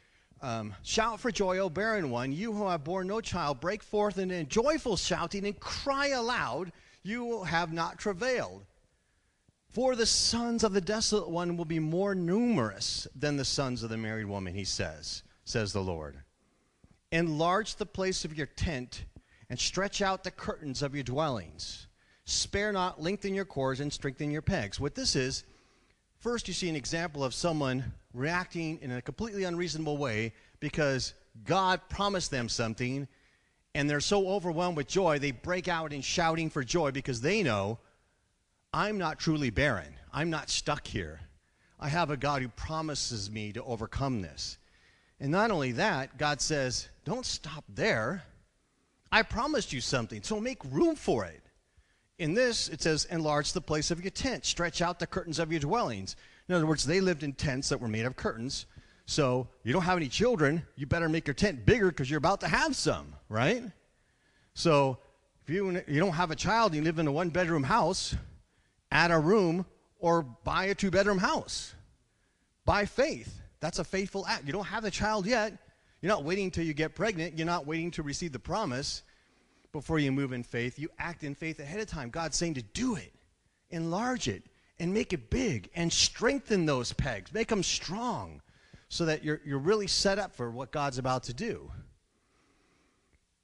um, 0.43 0.75
Shout 0.83 1.21
for 1.21 1.31
joy, 1.31 1.59
O 1.59 1.71
barren 1.71 2.11
one, 2.11 2.33
you 2.33 2.53
who 2.53 2.69
have 2.69 2.85
borne 2.85 3.07
no 3.07 3.21
child, 3.21 3.61
break 3.61 3.83
forth 3.83 4.19
in 4.19 4.49
joyful 4.49 4.97
shouting 4.97 5.47
and 5.47 5.59
cry 5.59 6.09
aloud, 6.09 6.73
you 7.03 7.45
have 7.45 7.73
not 7.73 7.99
travailed. 7.99 8.65
For 9.69 9.95
the 9.95 10.07
sons 10.07 10.65
of 10.65 10.73
the 10.73 10.81
desolate 10.81 11.29
one 11.29 11.57
will 11.57 11.65
be 11.65 11.79
more 11.79 12.15
numerous 12.15 13.07
than 13.15 13.37
the 13.37 13.45
sons 13.45 13.83
of 13.83 13.91
the 13.91 13.97
married 13.97 14.27
woman, 14.27 14.55
he 14.55 14.65
says, 14.65 15.23
says 15.45 15.73
the 15.73 15.83
Lord. 15.83 16.23
Enlarge 17.13 17.77
the 17.77 17.87
place 17.87 18.25
of 18.25 18.37
your 18.37 18.47
tent 18.47 19.05
and 19.49 19.59
stretch 19.59 20.03
out 20.03 20.25
the 20.25 20.31
curtains 20.31 20.83
of 20.83 20.95
your 20.95 21.05
dwellings. 21.05 21.87
Spare 22.27 22.73
not, 22.73 23.01
lengthen 23.01 23.35
your 23.35 23.45
cords, 23.45 23.81
and 23.81 23.93
strengthen 23.93 24.31
your 24.31 24.43
pegs. 24.43 24.79
What 24.79 24.95
this 24.95 25.17
is, 25.17 25.45
first 26.19 26.49
you 26.49 26.55
see 26.55 26.69
an 26.69 26.77
example 26.77 27.23
of 27.25 27.33
someone 27.33 27.93
reacting 28.13 28.81
in 28.83 28.91
a 28.91 29.01
completely 29.01 29.45
unreasonable 29.45 29.97
way 29.97 30.33
because 30.59 31.15
God 31.45 31.81
promised 31.89 32.33
them 32.33 32.49
something 32.49 33.07
and 33.77 33.89
they're 33.89 34.01
so 34.01 34.29
overwhelmed 34.29 34.77
with 34.77 34.89
joy, 34.89 35.19
they 35.19 35.31
break 35.31 35.69
out 35.69 35.93
in 35.93 36.01
shouting 36.01 36.51
for 36.51 36.65
joy 36.65 36.91
because 36.91 37.21
they 37.21 37.43
know 37.43 37.79
I'm 38.73 38.99
not 38.99 39.19
truly 39.19 39.51
barren. 39.51 39.95
I'm 40.13 40.31
not 40.31 40.51
stuck 40.51 40.87
here. 40.87 41.21
I 41.79 41.89
have 41.89 42.11
a 42.11 42.17
God 42.17 42.43
who 42.43 42.49
promises 42.49 43.31
me 43.31 43.53
to 43.53 43.63
overcome 43.63 44.21
this. 44.21 44.59
And 45.21 45.31
not 45.31 45.51
only 45.51 45.73
that, 45.73 46.19
God 46.19 46.41
says, 46.41 46.89
don't 47.05 47.25
stop 47.25 47.65
there. 47.69 48.25
I 49.13 49.23
promised 49.23 49.73
you 49.73 49.81
something, 49.81 50.23
so 50.23 50.41
make 50.41 50.65
room 50.65 50.97
for 50.97 51.25
it. 51.25 51.43
In 52.19 52.33
this, 52.33 52.69
it 52.69 52.81
says, 52.81 53.05
enlarge 53.11 53.53
the 53.53 53.61
place 53.61 53.91
of 53.91 54.03
your 54.03 54.11
tent, 54.11 54.47
stretch 54.47 54.81
out 54.81 54.99
the 54.99 55.07
curtains 55.07 55.39
of 55.39 55.51
your 55.51 55.61
dwellings. 55.61 56.17
In 56.49 56.55
other 56.55 56.67
words, 56.67 56.85
they 56.85 57.01
lived 57.01 57.23
in 57.23 57.35
tents 57.35 57.69
that 57.69 57.81
were 57.81 57.89
made 57.89 58.07
of 58.07 58.17
curtains. 58.17 58.67
So 59.05 59.49
you 59.63 59.73
don't 59.73 59.83
have 59.83 59.99
any 59.99 60.09
children, 60.09 60.65
you 60.77 60.87
better 60.87 61.09
make 61.09 61.27
your 61.27 61.35
tent 61.35 61.67
bigger 61.67 61.89
because 61.89 62.11
you're 62.11 62.19
about 62.19 62.41
to 62.41 62.49
have 62.49 62.75
some, 62.75 63.15
right? 63.29 63.63
So 64.55 64.99
if 65.45 65.51
you, 65.51 65.83
you 65.87 66.01
don't 66.01 66.13
have 66.13 66.31
a 66.31 66.37
child, 66.37 66.75
you 66.75 66.83
live 66.83 66.99
in 66.99 67.07
a 67.07 67.13
one 67.13 67.29
bedroom 67.29 67.63
house, 67.63 68.17
add 68.91 69.11
a 69.11 69.19
room, 69.19 69.67
or 69.99 70.23
buy 70.23 70.67
a 70.67 70.75
two 70.75 70.91
bedroom 70.91 71.19
house. 71.19 71.75
By 72.65 72.85
faith. 72.87 73.41
That's 73.61 73.79
a 73.79 73.85
faithful 73.85 74.27
act. 74.27 74.45
You 74.47 74.53
don't 74.53 74.67
have 74.67 74.83
the 74.83 74.91
child 74.91 75.27
yet. 75.27 75.53
You're 76.01 76.11
not 76.13 76.25
waiting 76.25 76.47
until 76.47 76.65
you 76.65 76.75
get 76.75 76.95
pregnant. 76.95 77.39
You're 77.39 77.47
not 77.47 77.67
waiting 77.67 77.91
to 77.93 78.03
receive 78.03 78.33
the 78.33 78.39
promise 78.39 79.03
before 79.77 79.99
you 79.99 80.11
move 80.11 80.33
in 80.33 80.43
faith. 80.43 80.79
You 80.79 80.89
act 80.99 81.23
in 81.23 81.35
faith 81.35 81.61
ahead 81.61 81.81
of 81.81 81.87
time. 81.87 82.09
God's 82.09 82.37
saying 82.37 82.55
to 82.55 82.63
do 82.63 82.97
it, 82.97 83.13
enlarge 83.69 84.27
it, 84.27 84.43
and 84.79 84.93
make 84.93 85.13
it 85.13 85.29
big, 85.29 85.69
and 85.75 85.93
strengthen 85.93 86.65
those 86.65 86.95
pegs, 86.95 87.33
make 87.33 87.49
them 87.49 87.63
strong 87.63 88.41
so 88.89 89.05
that 89.05 89.23
you're, 89.23 89.41
you're 89.45 89.59
really 89.59 89.87
set 89.87 90.19
up 90.19 90.35
for 90.35 90.51
what 90.51 90.71
God's 90.71 90.97
about 90.97 91.25
to 91.25 91.35
do. 91.35 91.71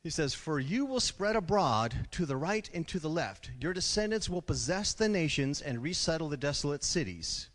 He 0.02 0.08
says, 0.08 0.32
For 0.32 0.58
you 0.58 0.86
will 0.86 1.00
spread 1.00 1.36
abroad 1.36 2.08
to 2.12 2.24
the 2.24 2.36
right 2.36 2.68
and 2.72 2.88
to 2.88 2.98
the 2.98 3.10
left. 3.10 3.50
Your 3.60 3.74
descendants 3.74 4.30
will 4.30 4.42
possess 4.42 4.94
the 4.94 5.10
nations 5.10 5.60
and 5.60 5.82
resettle 5.82 6.30
the 6.30 6.36
desolate 6.38 6.82
cities. 6.82 7.50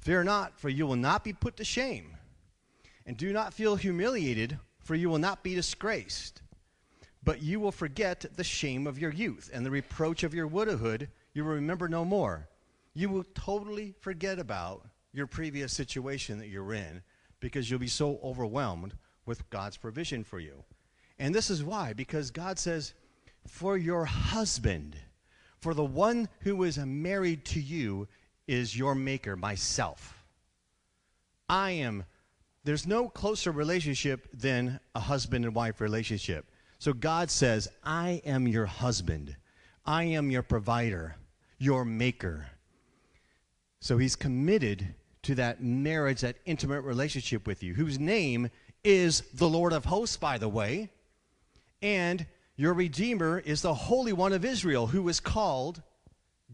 Fear 0.00 0.24
not, 0.24 0.58
for 0.58 0.68
you 0.68 0.88
will 0.88 0.96
not 0.96 1.22
be 1.22 1.32
put 1.32 1.56
to 1.58 1.64
shame. 1.64 2.16
And 3.06 3.16
do 3.16 3.32
not 3.32 3.54
feel 3.54 3.76
humiliated, 3.76 4.58
for 4.80 4.96
you 4.96 5.08
will 5.08 5.18
not 5.18 5.44
be 5.44 5.54
disgraced. 5.54 6.42
But 7.24 7.42
you 7.42 7.60
will 7.60 7.72
forget 7.72 8.24
the 8.34 8.44
shame 8.44 8.86
of 8.86 8.98
your 8.98 9.12
youth, 9.12 9.50
and 9.52 9.64
the 9.64 9.70
reproach 9.70 10.24
of 10.24 10.34
your 10.34 10.46
widowhood 10.46 11.08
you 11.34 11.44
will 11.44 11.52
remember 11.52 11.88
no 11.88 12.04
more. 12.04 12.48
You 12.94 13.08
will 13.08 13.24
totally 13.34 13.94
forget 14.00 14.38
about 14.38 14.86
your 15.12 15.26
previous 15.26 15.72
situation 15.72 16.38
that 16.38 16.48
you're 16.48 16.74
in 16.74 17.02
because 17.40 17.70
you'll 17.70 17.80
be 17.80 17.88
so 17.88 18.18
overwhelmed 18.22 18.94
with 19.26 19.48
God's 19.50 19.76
provision 19.76 20.24
for 20.24 20.40
you. 20.40 20.64
And 21.18 21.34
this 21.34 21.50
is 21.50 21.64
why, 21.64 21.92
because 21.92 22.30
God 22.30 22.58
says, 22.58 22.94
for 23.46 23.76
your 23.76 24.04
husband, 24.04 24.96
for 25.60 25.74
the 25.74 25.84
one 25.84 26.28
who 26.40 26.62
is 26.64 26.78
married 26.78 27.44
to 27.46 27.60
you, 27.60 28.08
is 28.46 28.76
your 28.76 28.94
maker, 28.94 29.36
myself. 29.36 30.24
I 31.48 31.72
am, 31.72 32.04
there's 32.64 32.86
no 32.86 33.08
closer 33.08 33.52
relationship 33.52 34.28
than 34.32 34.80
a 34.94 35.00
husband 35.00 35.44
and 35.44 35.54
wife 35.54 35.80
relationship. 35.80 36.50
So 36.82 36.92
God 36.92 37.30
says, 37.30 37.68
I 37.84 38.20
am 38.24 38.48
your 38.48 38.66
husband, 38.66 39.36
I 39.86 40.02
am 40.02 40.32
your 40.32 40.42
provider, 40.42 41.14
your 41.56 41.84
maker. 41.84 42.48
So 43.78 43.98
he's 43.98 44.16
committed 44.16 44.92
to 45.22 45.36
that 45.36 45.62
marriage, 45.62 46.22
that 46.22 46.38
intimate 46.44 46.80
relationship 46.80 47.46
with 47.46 47.62
you, 47.62 47.74
whose 47.74 48.00
name 48.00 48.50
is 48.82 49.20
the 49.32 49.48
Lord 49.48 49.72
of 49.72 49.84
hosts, 49.84 50.16
by 50.16 50.38
the 50.38 50.48
way. 50.48 50.90
And 51.82 52.26
your 52.56 52.74
Redeemer 52.74 53.38
is 53.38 53.62
the 53.62 53.74
Holy 53.74 54.12
One 54.12 54.32
of 54.32 54.44
Israel, 54.44 54.88
who 54.88 55.08
is 55.08 55.20
called 55.20 55.82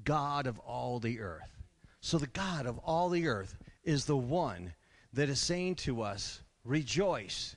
God 0.04 0.46
of 0.46 0.58
all 0.58 1.00
the 1.00 1.20
earth. 1.20 1.56
So 2.02 2.18
the 2.18 2.26
God 2.26 2.66
of 2.66 2.76
all 2.84 3.08
the 3.08 3.28
earth 3.28 3.56
is 3.82 4.04
the 4.04 4.14
one 4.14 4.74
that 5.14 5.30
is 5.30 5.40
saying 5.40 5.76
to 5.76 6.02
us, 6.02 6.42
Rejoice, 6.64 7.56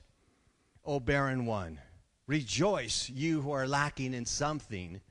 O 0.86 1.00
barren 1.00 1.44
one. 1.44 1.78
Rejoice, 2.32 3.10
you 3.10 3.42
who 3.42 3.52
are 3.52 3.68
lacking 3.68 4.14
in 4.14 4.24
something, 4.24 5.02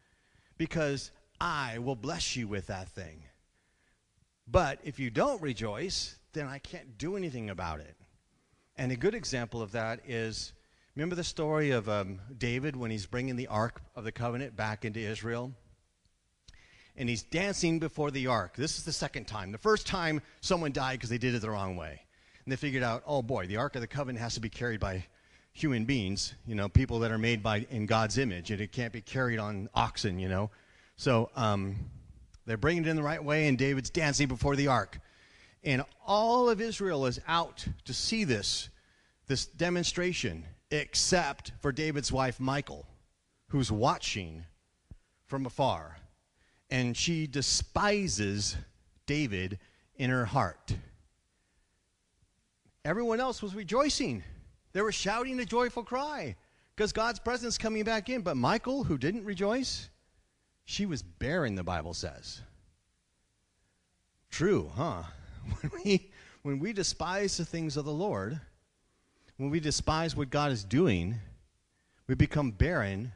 because 0.57 1.11
I 1.39 1.77
will 1.77 1.95
bless 1.95 2.35
you 2.35 2.47
with 2.47 2.65
that 2.65 2.89
thing. 2.89 3.25
But 4.47 4.79
if 4.83 4.99
you 4.99 5.11
don't 5.11 5.39
rejoice, 5.39 6.15
then 6.33 6.47
I 6.47 6.57
can't 6.57 6.97
do 6.97 7.15
anything 7.15 7.51
about 7.51 7.79
it. 7.79 7.95
And 8.75 8.91
a 8.91 8.95
good 8.95 9.13
example 9.13 9.61
of 9.61 9.73
that 9.73 9.99
is 10.07 10.53
remember 10.95 11.13
the 11.13 11.23
story 11.23 11.69
of 11.69 11.87
um, 11.87 12.19
David 12.39 12.75
when 12.75 12.89
he's 12.89 13.05
bringing 13.05 13.35
the 13.35 13.45
Ark 13.45 13.83
of 13.95 14.03
the 14.03 14.11
Covenant 14.11 14.55
back 14.55 14.83
into 14.83 14.99
Israel? 14.99 15.51
And 16.97 17.07
he's 17.07 17.21
dancing 17.21 17.77
before 17.77 18.09
the 18.09 18.25
Ark. 18.25 18.55
This 18.55 18.79
is 18.79 18.83
the 18.83 18.91
second 18.91 19.25
time. 19.27 19.51
The 19.51 19.59
first 19.59 19.85
time, 19.85 20.23
someone 20.41 20.71
died 20.71 20.95
because 20.95 21.11
they 21.11 21.19
did 21.19 21.35
it 21.35 21.43
the 21.43 21.51
wrong 21.51 21.75
way. 21.75 22.01
And 22.43 22.51
they 22.51 22.55
figured 22.55 22.81
out, 22.81 23.03
oh 23.05 23.21
boy, 23.21 23.45
the 23.45 23.57
Ark 23.57 23.75
of 23.75 23.81
the 23.81 23.87
Covenant 23.87 24.23
has 24.23 24.33
to 24.33 24.41
be 24.41 24.49
carried 24.49 24.79
by 24.79 25.05
human 25.53 25.85
beings, 25.85 26.33
you 26.47 26.55
know, 26.55 26.69
people 26.69 26.99
that 26.99 27.11
are 27.11 27.17
made 27.17 27.43
by 27.43 27.65
in 27.69 27.85
God's 27.85 28.17
image, 28.17 28.51
and 28.51 28.61
it 28.61 28.71
can't 28.71 28.93
be 28.93 29.01
carried 29.01 29.39
on 29.39 29.69
oxen, 29.73 30.19
you 30.19 30.29
know. 30.29 30.49
So 30.95 31.29
um, 31.35 31.75
they're 32.45 32.57
bringing 32.57 32.85
it 32.85 32.89
in 32.89 32.95
the 32.95 33.03
right 33.03 33.23
way, 33.23 33.47
and 33.47 33.57
David's 33.57 33.89
dancing 33.89 34.27
before 34.27 34.55
the 34.55 34.67
ark. 34.67 34.99
And 35.63 35.83
all 36.07 36.49
of 36.49 36.61
Israel 36.61 37.05
is 37.05 37.19
out 37.27 37.65
to 37.85 37.93
see 37.93 38.23
this, 38.23 38.69
this 39.27 39.45
demonstration, 39.45 40.45
except 40.71 41.51
for 41.61 41.71
David's 41.71 42.11
wife, 42.11 42.39
Michal, 42.39 42.85
who's 43.49 43.71
watching 43.71 44.45
from 45.27 45.45
afar. 45.45 45.97
And 46.69 46.95
she 46.95 47.27
despises 47.27 48.55
David 49.05 49.59
in 49.95 50.09
her 50.09 50.25
heart. 50.25 50.73
Everyone 52.83 53.19
else 53.19 53.43
was 53.43 53.53
rejoicing. 53.53 54.23
They 54.73 54.81
were 54.81 54.91
shouting 54.91 55.39
a 55.39 55.45
joyful 55.45 55.83
cry 55.83 56.35
because 56.75 56.93
God's 56.93 57.19
presence 57.19 57.57
coming 57.57 57.83
back 57.83 58.09
in. 58.09 58.21
But 58.21 58.37
Michal, 58.37 58.83
who 58.83 58.97
didn't 58.97 59.25
rejoice, 59.25 59.89
she 60.65 60.85
was 60.85 61.03
barren, 61.03 61.55
the 61.55 61.63
Bible 61.63 61.93
says. 61.93 62.41
True, 64.29 64.71
huh? 64.75 65.03
When 65.61 65.71
we, 65.83 66.11
when 66.43 66.59
we 66.59 66.71
despise 66.71 67.35
the 67.35 67.45
things 67.45 67.75
of 67.75 67.83
the 67.83 67.91
Lord, 67.91 68.39
when 69.37 69.49
we 69.49 69.59
despise 69.59 70.15
what 70.15 70.29
God 70.29 70.51
is 70.51 70.63
doing, 70.63 71.15
we 72.07 72.13
become 72.13 72.51
barren, 72.51 73.11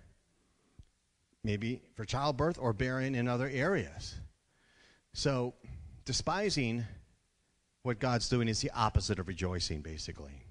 maybe 1.43 1.81
for 1.95 2.03
childbirth 2.03 2.57
or 2.59 2.73
barren 2.73 3.13
in 3.13 3.27
other 3.27 3.47
areas. 3.47 4.15
So, 5.13 5.53
despising 6.03 6.83
what 7.83 7.99
God's 7.99 8.27
doing 8.27 8.47
is 8.47 8.59
the 8.61 8.71
opposite 8.71 9.19
of 9.19 9.27
rejoicing, 9.27 9.81
basically. 9.81 10.44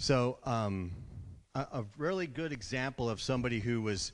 So, 0.00 0.38
um, 0.44 0.92
a, 1.54 1.60
a 1.60 1.84
really 1.98 2.26
good 2.26 2.52
example 2.52 3.10
of 3.10 3.20
somebody 3.20 3.60
who 3.60 3.82
was 3.82 4.12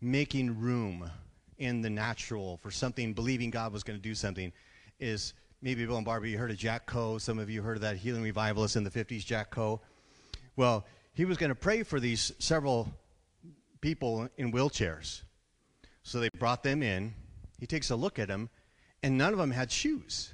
making 0.00 0.60
room 0.60 1.10
in 1.58 1.82
the 1.82 1.90
natural 1.90 2.58
for 2.58 2.70
something, 2.70 3.12
believing 3.12 3.50
God 3.50 3.72
was 3.72 3.82
going 3.82 3.98
to 3.98 4.02
do 4.02 4.14
something, 4.14 4.52
is 5.00 5.34
maybe 5.60 5.84
Bill 5.84 5.96
and 5.96 6.06
Barbara, 6.06 6.28
you 6.28 6.38
heard 6.38 6.52
of 6.52 6.56
Jack 6.56 6.86
Coe. 6.86 7.18
Some 7.18 7.40
of 7.40 7.50
you 7.50 7.60
heard 7.60 7.74
of 7.76 7.82
that 7.82 7.96
healing 7.96 8.22
revivalist 8.22 8.76
in 8.76 8.84
the 8.84 8.90
50s, 8.90 9.26
Jack 9.26 9.50
Coe. 9.50 9.80
Well, 10.54 10.86
he 11.12 11.24
was 11.24 11.38
going 11.38 11.50
to 11.50 11.56
pray 11.56 11.82
for 11.82 11.98
these 11.98 12.30
several 12.38 12.88
people 13.80 14.28
in 14.36 14.52
wheelchairs. 14.52 15.22
So 16.04 16.20
they 16.20 16.28
brought 16.28 16.62
them 16.62 16.84
in. 16.84 17.14
He 17.58 17.66
takes 17.66 17.90
a 17.90 17.96
look 17.96 18.20
at 18.20 18.28
them, 18.28 18.48
and 19.02 19.18
none 19.18 19.32
of 19.32 19.40
them 19.40 19.50
had 19.50 19.72
shoes. 19.72 20.32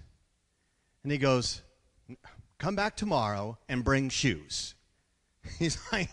And 1.03 1.11
he 1.11 1.17
goes, 1.17 1.63
Come 2.59 2.77
back 2.77 2.95
tomorrow 2.95 3.57
and 3.71 3.83
bring 3.83 4.11
shoes. 4.11 4.75
He's 5.59 5.79
like, 5.93 6.09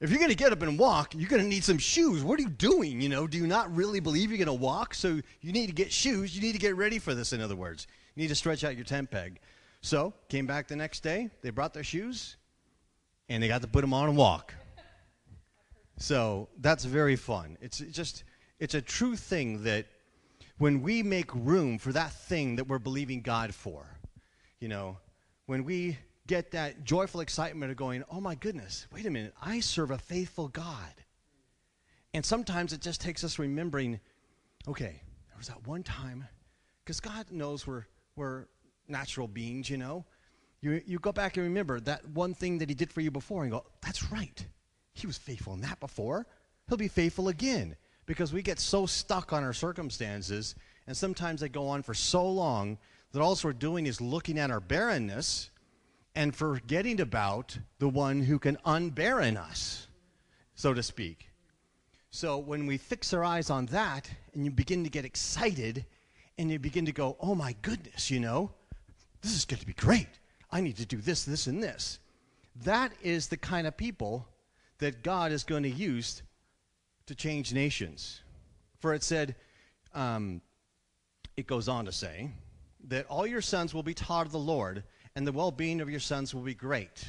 if 0.00 0.10
you're 0.10 0.18
going 0.18 0.30
to 0.30 0.36
get 0.36 0.52
up 0.52 0.62
and 0.62 0.78
walk, 0.78 1.14
you're 1.14 1.28
going 1.28 1.42
to 1.42 1.48
need 1.48 1.62
some 1.62 1.78
shoes. 1.78 2.24
What 2.24 2.38
are 2.38 2.42
you 2.42 2.48
doing? 2.48 3.00
You 3.00 3.08
know, 3.08 3.26
do 3.26 3.38
you 3.38 3.46
not 3.46 3.74
really 3.74 4.00
believe 4.00 4.30
you're 4.30 4.44
going 4.44 4.46
to 4.46 4.52
walk? 4.52 4.94
So 4.94 5.20
you 5.40 5.52
need 5.52 5.68
to 5.68 5.72
get 5.72 5.92
shoes. 5.92 6.34
You 6.34 6.42
need 6.42 6.52
to 6.52 6.58
get 6.58 6.76
ready 6.76 6.98
for 6.98 7.14
this, 7.14 7.32
in 7.32 7.40
other 7.40 7.54
words. 7.54 7.86
You 8.14 8.22
need 8.22 8.28
to 8.28 8.34
stretch 8.34 8.64
out 8.64 8.74
your 8.74 8.84
tent 8.84 9.10
peg. 9.10 9.38
So, 9.80 10.14
came 10.28 10.46
back 10.46 10.68
the 10.68 10.76
next 10.76 11.00
day. 11.00 11.28
They 11.42 11.50
brought 11.50 11.74
their 11.74 11.82
shoes, 11.82 12.36
and 13.28 13.42
they 13.42 13.48
got 13.48 13.62
to 13.62 13.68
put 13.68 13.80
them 13.80 13.92
on 13.92 14.08
and 14.08 14.16
walk. 14.16 14.54
So, 15.98 16.48
that's 16.60 16.84
very 16.84 17.16
fun. 17.16 17.58
It's 17.60 17.78
just, 17.78 18.22
it's 18.60 18.74
a 18.74 18.80
true 18.80 19.16
thing 19.16 19.64
that 19.64 19.86
when 20.58 20.82
we 20.82 21.02
make 21.02 21.34
room 21.34 21.78
for 21.78 21.92
that 21.92 22.12
thing 22.12 22.56
that 22.56 22.68
we're 22.68 22.78
believing 22.78 23.22
God 23.22 23.52
for, 23.52 23.84
you 24.60 24.68
know, 24.68 24.98
when 25.46 25.64
we 25.64 25.98
get 26.26 26.52
that 26.52 26.84
joyful 26.84 27.20
excitement 27.20 27.70
of 27.70 27.76
going, 27.76 28.04
oh 28.10 28.20
my 28.20 28.34
goodness, 28.34 28.86
wait 28.92 29.06
a 29.06 29.10
minute, 29.10 29.34
I 29.42 29.60
serve 29.60 29.90
a 29.90 29.98
faithful 29.98 30.48
God. 30.48 30.94
And 32.14 32.24
sometimes 32.24 32.72
it 32.72 32.80
just 32.80 33.00
takes 33.00 33.24
us 33.24 33.38
remembering, 33.38 33.98
okay, 34.68 35.02
there 35.28 35.38
was 35.38 35.48
that 35.48 35.66
one 35.66 35.82
time, 35.82 36.26
because 36.84 37.00
God 37.00 37.26
knows 37.30 37.66
we're, 37.66 37.84
we're 38.16 38.46
natural 38.88 39.26
beings, 39.26 39.68
you 39.68 39.76
know. 39.76 40.04
You, 40.60 40.80
you 40.86 40.98
go 40.98 41.10
back 41.10 41.36
and 41.36 41.44
remember 41.44 41.80
that 41.80 42.08
one 42.10 42.34
thing 42.34 42.58
that 42.58 42.68
He 42.68 42.74
did 42.74 42.92
for 42.92 43.00
you 43.00 43.10
before 43.10 43.42
and 43.42 43.50
go, 43.50 43.64
that's 43.80 44.12
right. 44.12 44.46
He 44.92 45.06
was 45.06 45.18
faithful 45.18 45.54
in 45.54 45.60
that 45.62 45.80
before. 45.80 46.26
He'll 46.68 46.76
be 46.76 46.88
faithful 46.88 47.28
again. 47.28 47.76
Because 48.04 48.32
we 48.32 48.42
get 48.42 48.58
so 48.58 48.84
stuck 48.84 49.32
on 49.32 49.44
our 49.44 49.52
circumstances, 49.52 50.56
and 50.86 50.96
sometimes 50.96 51.40
they 51.40 51.48
go 51.48 51.68
on 51.68 51.82
for 51.82 51.94
so 51.94 52.28
long 52.28 52.78
that 53.12 53.22
all 53.22 53.38
we're 53.42 53.52
doing 53.52 53.86
is 53.86 54.00
looking 54.00 54.38
at 54.38 54.50
our 54.50 54.60
barrenness 54.60 55.50
and 56.14 56.34
forgetting 56.34 57.00
about 57.00 57.58
the 57.78 57.88
one 57.88 58.20
who 58.20 58.38
can 58.38 58.56
unbarren 58.66 59.36
us, 59.36 59.86
so 60.54 60.74
to 60.74 60.82
speak. 60.82 61.28
So 62.10 62.36
when 62.36 62.66
we 62.66 62.76
fix 62.76 63.14
our 63.14 63.24
eyes 63.24 63.48
on 63.48 63.66
that 63.66 64.10
and 64.34 64.44
you 64.44 64.50
begin 64.50 64.84
to 64.84 64.90
get 64.90 65.04
excited 65.04 65.86
and 66.36 66.50
you 66.50 66.58
begin 66.58 66.84
to 66.86 66.92
go, 66.92 67.16
oh 67.20 67.34
my 67.34 67.54
goodness, 67.62 68.10
you 68.10 68.20
know, 68.20 68.50
this 69.22 69.34
is 69.34 69.44
going 69.44 69.60
to 69.60 69.66
be 69.66 69.72
great. 69.72 70.08
I 70.50 70.60
need 70.60 70.76
to 70.76 70.86
do 70.86 70.98
this, 70.98 71.24
this, 71.24 71.46
and 71.46 71.62
this. 71.62 71.98
That 72.64 72.92
is 73.02 73.28
the 73.28 73.38
kind 73.38 73.66
of 73.66 73.76
people 73.76 74.28
that 74.78 75.02
God 75.02 75.32
is 75.32 75.44
going 75.44 75.62
to 75.62 75.70
use 75.70 76.22
to 77.06 77.14
change 77.14 77.54
nations. 77.54 78.20
For 78.80 78.92
it 78.92 79.02
said, 79.02 79.36
um, 79.94 80.42
it 81.36 81.46
goes 81.46 81.68
on 81.68 81.86
to 81.86 81.92
say, 81.92 82.30
that 82.88 83.06
all 83.06 83.26
your 83.26 83.40
sons 83.40 83.72
will 83.72 83.82
be 83.82 83.94
taught 83.94 84.26
of 84.26 84.32
the 84.32 84.38
Lord, 84.38 84.82
and 85.14 85.26
the 85.26 85.32
well 85.32 85.50
being 85.50 85.80
of 85.80 85.90
your 85.90 86.00
sons 86.00 86.34
will 86.34 86.42
be 86.42 86.54
great. 86.54 87.04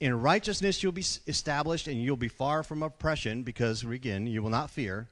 In 0.00 0.20
righteousness 0.20 0.82
you'll 0.82 0.92
be 0.92 1.04
established, 1.26 1.88
and 1.88 2.02
you'll 2.02 2.16
be 2.16 2.28
far 2.28 2.62
from 2.62 2.82
oppression, 2.82 3.42
because, 3.42 3.82
again, 3.84 4.26
you 4.26 4.42
will 4.42 4.50
not 4.50 4.70
fear. 4.70 5.08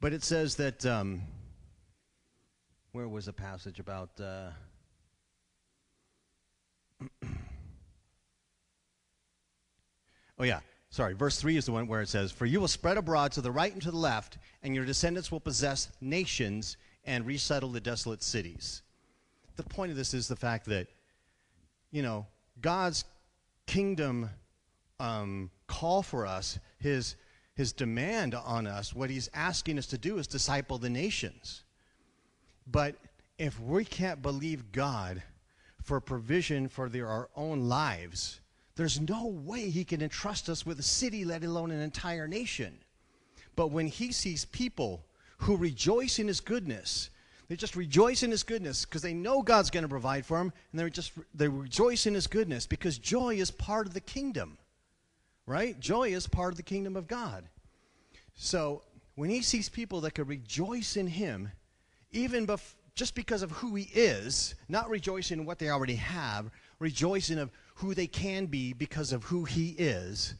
But 0.00 0.12
it 0.12 0.22
says 0.22 0.54
that, 0.56 0.86
um, 0.86 1.22
where 2.92 3.08
was 3.08 3.26
the 3.26 3.32
passage 3.32 3.80
about. 3.80 4.10
Uh, 4.20 4.50
oh, 10.38 10.44
yeah. 10.44 10.60
Sorry, 10.90 11.12
verse 11.12 11.38
3 11.38 11.56
is 11.56 11.66
the 11.66 11.72
one 11.72 11.86
where 11.86 12.00
it 12.00 12.08
says, 12.08 12.32
For 12.32 12.46
you 12.46 12.60
will 12.60 12.68
spread 12.68 12.96
abroad 12.96 13.32
to 13.32 13.42
the 13.42 13.50
right 13.50 13.72
and 13.72 13.82
to 13.82 13.90
the 13.90 13.96
left, 13.96 14.38
and 14.62 14.74
your 14.74 14.86
descendants 14.86 15.30
will 15.30 15.40
possess 15.40 15.90
nations 16.00 16.78
and 17.04 17.26
resettle 17.26 17.68
the 17.68 17.80
desolate 17.80 18.22
cities. 18.22 18.82
The 19.56 19.64
point 19.64 19.90
of 19.90 19.96
this 19.96 20.14
is 20.14 20.28
the 20.28 20.36
fact 20.36 20.66
that 20.66 20.86
you 21.90 22.02
know, 22.02 22.26
God's 22.60 23.04
kingdom 23.66 24.30
um, 25.00 25.50
call 25.66 26.02
for 26.02 26.26
us, 26.26 26.58
his, 26.78 27.16
his 27.54 27.72
demand 27.72 28.34
on 28.34 28.66
us, 28.66 28.94
what 28.94 29.10
he's 29.10 29.30
asking 29.34 29.78
us 29.78 29.86
to 29.88 29.98
do 29.98 30.18
is 30.18 30.26
disciple 30.26 30.78
the 30.78 30.90
nations. 30.90 31.62
But 32.66 32.96
if 33.38 33.60
we 33.60 33.84
can't 33.84 34.20
believe 34.20 34.72
God 34.72 35.22
for 35.82 36.00
provision 36.00 36.68
for 36.68 36.88
their, 36.88 37.06
our 37.06 37.28
own 37.36 37.68
lives, 37.68 38.40
there's 38.76 39.00
no 39.00 39.26
way 39.26 39.70
he 39.70 39.84
can 39.84 40.02
entrust 40.02 40.48
us 40.48 40.66
with 40.66 40.78
a 40.78 40.82
city, 40.84 41.24
let 41.24 41.44
alone 41.44 41.70
an 41.70 41.80
entire 41.80 42.28
nation. 42.28 42.78
But 43.56 43.68
when 43.68 43.86
he 43.86 44.12
sees 44.12 44.44
people 44.44 45.04
who 45.38 45.56
rejoice 45.56 46.18
in 46.18 46.28
his 46.28 46.40
goodness, 46.40 47.10
they 47.48 47.56
just 47.56 47.76
rejoice 47.76 48.22
in 48.22 48.30
his 48.30 48.42
goodness 48.42 48.84
because 48.84 49.02
they 49.02 49.14
know 49.14 49.42
God's 49.42 49.70
going 49.70 49.82
to 49.82 49.88
provide 49.88 50.26
for 50.26 50.38
them, 50.38 50.52
and 50.70 50.80
they 50.80 50.90
just 50.90 51.12
they 51.34 51.48
rejoice 51.48 52.06
in 52.06 52.14
his 52.14 52.26
goodness 52.26 52.66
because 52.66 52.98
joy 52.98 53.36
is 53.36 53.50
part 53.50 53.86
of 53.86 53.94
the 53.94 54.00
kingdom. 54.00 54.58
Right? 55.46 55.80
Joy 55.80 56.10
is 56.10 56.26
part 56.26 56.52
of 56.52 56.58
the 56.58 56.62
kingdom 56.62 56.94
of 56.94 57.06
God. 57.06 57.48
So, 58.34 58.82
when 59.14 59.30
he 59.30 59.40
sees 59.40 59.70
people 59.70 60.02
that 60.02 60.14
could 60.14 60.28
rejoice 60.28 60.96
in 60.96 61.06
him, 61.06 61.50
even 62.12 62.46
bef- 62.46 62.74
just 62.94 63.14
because 63.14 63.42
of 63.42 63.50
who 63.52 63.74
he 63.74 63.84
is, 63.94 64.54
not 64.68 64.90
rejoice 64.90 65.30
in 65.30 65.46
what 65.46 65.58
they 65.58 65.70
already 65.70 65.94
have, 65.94 66.50
rejoice 66.78 67.30
in 67.30 67.38
of 67.38 67.50
who 67.76 67.94
they 67.94 68.06
can 68.06 68.44
be 68.46 68.74
because 68.74 69.12
of 69.12 69.24
who 69.24 69.44
he 69.44 69.70
is, 69.70 70.34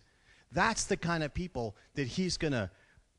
that's 0.53 0.85
the 0.85 0.97
kind 0.97 1.23
of 1.23 1.33
people 1.33 1.75
that 1.95 2.07
he's 2.07 2.37
going 2.37 2.53
to 2.53 2.71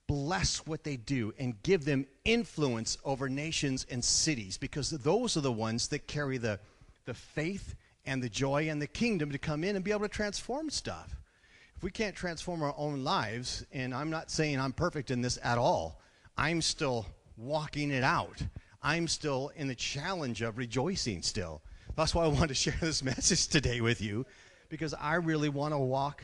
bless 0.09 0.65
what 0.65 0.83
they 0.83 0.97
do 0.97 1.31
and 1.37 1.61
give 1.61 1.85
them 1.85 2.03
influence 2.25 2.97
over 3.05 3.29
nations 3.29 3.85
and 3.91 4.03
cities 4.03 4.57
because 4.57 4.89
those 4.89 5.37
are 5.37 5.41
the 5.41 5.51
ones 5.51 5.87
that 5.89 6.07
carry 6.07 6.39
the, 6.39 6.59
the 7.05 7.13
faith 7.13 7.75
and 8.07 8.23
the 8.23 8.27
joy 8.27 8.67
and 8.69 8.81
the 8.81 8.87
kingdom 8.87 9.31
to 9.31 9.37
come 9.37 9.63
in 9.63 9.75
and 9.75 9.85
be 9.85 9.91
able 9.91 10.01
to 10.01 10.07
transform 10.07 10.67
stuff. 10.71 11.15
If 11.77 11.83
we 11.83 11.91
can't 11.91 12.15
transform 12.15 12.63
our 12.63 12.73
own 12.75 13.03
lives, 13.03 13.63
and 13.71 13.93
I'm 13.93 14.09
not 14.09 14.31
saying 14.31 14.59
I'm 14.59 14.73
perfect 14.73 15.11
in 15.11 15.21
this 15.21 15.37
at 15.43 15.59
all, 15.59 16.01
I'm 16.35 16.63
still 16.63 17.05
walking 17.37 17.91
it 17.91 18.03
out. 18.03 18.41
I'm 18.81 19.07
still 19.07 19.51
in 19.55 19.67
the 19.67 19.75
challenge 19.75 20.41
of 20.41 20.57
rejoicing 20.57 21.21
still. 21.21 21.61
That's 21.95 22.15
why 22.15 22.23
I 22.23 22.29
wanted 22.29 22.47
to 22.47 22.55
share 22.55 22.77
this 22.81 23.03
message 23.03 23.47
today 23.47 23.79
with 23.79 24.01
you 24.01 24.25
because 24.69 24.95
I 24.95 25.15
really 25.15 25.49
want 25.49 25.75
to 25.75 25.79
walk 25.79 26.23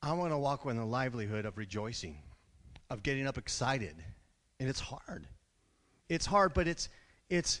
I 0.00 0.12
want 0.12 0.32
to 0.32 0.38
walk 0.38 0.64
with 0.64 0.76
the 0.76 0.84
livelihood 0.84 1.44
of 1.44 1.58
rejoicing 1.58 2.18
of 2.90 3.02
getting 3.02 3.26
up 3.26 3.38
excited. 3.38 3.94
And 4.60 4.68
it's 4.68 4.80
hard. 4.80 5.26
It's 6.08 6.26
hard, 6.26 6.54
but 6.54 6.66
it's 6.66 6.88
it's 7.28 7.60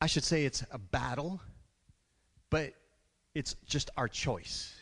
I 0.00 0.06
should 0.06 0.24
say 0.24 0.44
it's 0.44 0.62
a 0.70 0.78
battle, 0.78 1.40
but 2.50 2.72
it's 3.34 3.56
just 3.66 3.90
our 3.96 4.08
choice. 4.08 4.74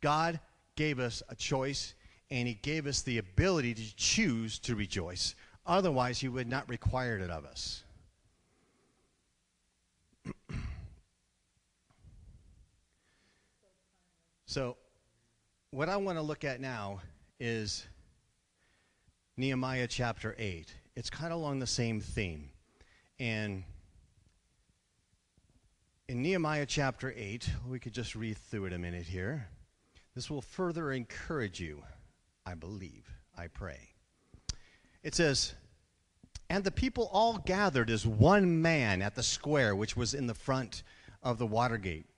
God 0.00 0.40
gave 0.76 0.98
us 0.98 1.22
a 1.28 1.34
choice 1.34 1.94
and 2.30 2.48
he 2.48 2.54
gave 2.54 2.86
us 2.86 3.02
the 3.02 3.18
ability 3.18 3.74
to 3.74 3.96
choose 3.96 4.58
to 4.60 4.74
rejoice. 4.76 5.34
Otherwise, 5.66 6.18
he 6.20 6.28
would 6.28 6.48
not 6.48 6.66
require 6.68 7.18
it 7.18 7.28
of 7.30 7.44
us. 7.44 7.82
so, 14.46 14.76
what 15.70 15.88
I 15.88 15.96
want 15.96 16.18
to 16.18 16.22
look 16.22 16.44
at 16.44 16.60
now 16.60 17.00
is 17.40 17.86
Nehemiah 19.38 19.88
chapter 19.88 20.36
8. 20.38 20.74
It's 20.94 21.08
kind 21.08 21.32
of 21.32 21.38
along 21.38 21.58
the 21.58 21.66
same 21.66 21.98
theme. 21.98 22.50
And 23.18 23.64
in 26.06 26.20
Nehemiah 26.20 26.66
chapter 26.66 27.14
8, 27.16 27.48
we 27.66 27.78
could 27.78 27.94
just 27.94 28.14
read 28.14 28.36
through 28.36 28.66
it 28.66 28.74
a 28.74 28.78
minute 28.78 29.06
here. 29.06 29.48
This 30.14 30.28
will 30.28 30.42
further 30.42 30.92
encourage 30.92 31.60
you, 31.60 31.82
I 32.44 32.54
believe, 32.54 33.08
I 33.38 33.46
pray. 33.46 33.88
It 35.02 35.14
says, 35.14 35.54
And 36.50 36.62
the 36.62 36.70
people 36.70 37.08
all 37.10 37.38
gathered 37.38 37.88
as 37.88 38.06
one 38.06 38.60
man 38.60 39.00
at 39.00 39.14
the 39.14 39.22
square 39.22 39.74
which 39.74 39.96
was 39.96 40.12
in 40.12 40.26
the 40.26 40.34
front 40.34 40.82
of 41.22 41.38
the 41.38 41.46
water 41.46 41.78
gate. 41.78 42.09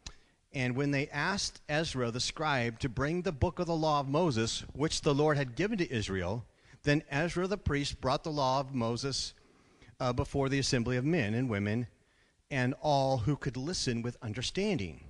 And 0.54 0.76
when 0.76 0.90
they 0.90 1.08
asked 1.08 1.60
Ezra 1.68 2.10
the 2.10 2.20
scribe 2.20 2.78
to 2.80 2.88
bring 2.88 3.22
the 3.22 3.32
book 3.32 3.58
of 3.58 3.66
the 3.66 3.74
law 3.74 4.00
of 4.00 4.08
Moses, 4.08 4.64
which 4.74 5.00
the 5.00 5.14
Lord 5.14 5.36
had 5.36 5.56
given 5.56 5.78
to 5.78 5.90
Israel, 5.90 6.44
then 6.82 7.02
Ezra 7.10 7.46
the 7.46 7.56
priest 7.56 8.00
brought 8.00 8.24
the 8.24 8.30
law 8.30 8.60
of 8.60 8.74
Moses 8.74 9.34
uh, 9.98 10.12
before 10.12 10.48
the 10.48 10.58
assembly 10.58 10.96
of 10.96 11.04
men 11.04 11.32
and 11.34 11.48
women 11.48 11.86
and 12.50 12.74
all 12.82 13.18
who 13.18 13.34
could 13.34 13.56
listen 13.56 14.02
with 14.02 14.18
understanding. 14.20 15.00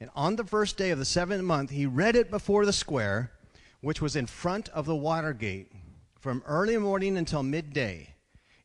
And 0.00 0.10
on 0.14 0.36
the 0.36 0.44
first 0.44 0.78
day 0.78 0.90
of 0.90 0.98
the 0.98 1.04
seventh 1.04 1.42
month, 1.42 1.70
he 1.70 1.86
read 1.86 2.16
it 2.16 2.30
before 2.30 2.64
the 2.64 2.72
square, 2.72 3.32
which 3.80 4.00
was 4.00 4.16
in 4.16 4.26
front 4.26 4.68
of 4.70 4.86
the 4.86 4.96
water 4.96 5.34
gate, 5.34 5.70
from 6.18 6.42
early 6.46 6.78
morning 6.78 7.18
until 7.18 7.42
midday, 7.42 8.14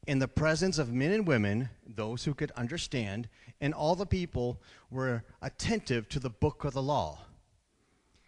in 0.07 0.19
the 0.19 0.27
presence 0.27 0.77
of 0.77 0.93
men 0.93 1.11
and 1.11 1.27
women, 1.27 1.69
those 1.85 2.23
who 2.23 2.33
could 2.33 2.51
understand, 2.51 3.27
and 3.61 3.73
all 3.73 3.95
the 3.95 4.05
people 4.05 4.59
were 4.89 5.23
attentive 5.41 6.09
to 6.09 6.19
the 6.19 6.29
book 6.29 6.65
of 6.65 6.73
the 6.73 6.81
law. 6.81 7.19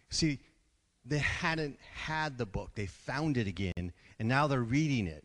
See, 0.08 0.38
they 1.04 1.18
hadn't 1.18 1.78
had 1.92 2.38
the 2.38 2.46
book. 2.46 2.70
They 2.74 2.86
found 2.86 3.36
it 3.36 3.46
again, 3.46 3.92
and 4.18 4.28
now 4.28 4.46
they're 4.46 4.62
reading 4.62 5.06
it. 5.06 5.24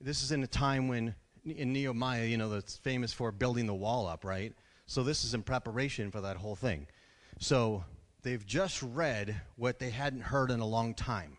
This 0.00 0.22
is 0.22 0.32
in 0.32 0.42
a 0.42 0.48
time 0.48 0.88
when, 0.88 1.14
in 1.44 1.72
Nehemiah, 1.72 2.24
you 2.24 2.38
know, 2.38 2.48
that's 2.48 2.78
famous 2.78 3.12
for 3.12 3.30
building 3.30 3.66
the 3.66 3.74
wall 3.74 4.06
up, 4.06 4.24
right? 4.24 4.52
So 4.86 5.02
this 5.02 5.24
is 5.24 5.34
in 5.34 5.42
preparation 5.42 6.10
for 6.10 6.20
that 6.22 6.36
whole 6.36 6.56
thing. 6.56 6.86
So 7.38 7.84
they've 8.22 8.44
just 8.44 8.82
read 8.82 9.40
what 9.56 9.78
they 9.78 9.90
hadn't 9.90 10.22
heard 10.22 10.50
in 10.50 10.60
a 10.60 10.66
long 10.66 10.94
time. 10.94 11.36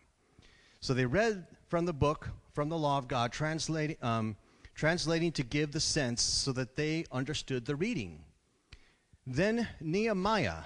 So 0.80 0.94
they 0.94 1.06
read 1.06 1.46
from 1.68 1.84
the 1.84 1.92
book, 1.92 2.30
from 2.54 2.68
the 2.68 2.78
law 2.78 2.98
of 2.98 3.08
God, 3.08 3.32
translating, 3.32 3.96
um, 4.02 4.36
translating 4.76 5.32
to 5.32 5.42
give 5.42 5.72
the 5.72 5.80
sense 5.80 6.22
so 6.22 6.52
that 6.52 6.76
they 6.76 7.06
understood 7.10 7.64
the 7.64 7.74
reading. 7.74 8.20
Then 9.26 9.66
Nehemiah, 9.80 10.64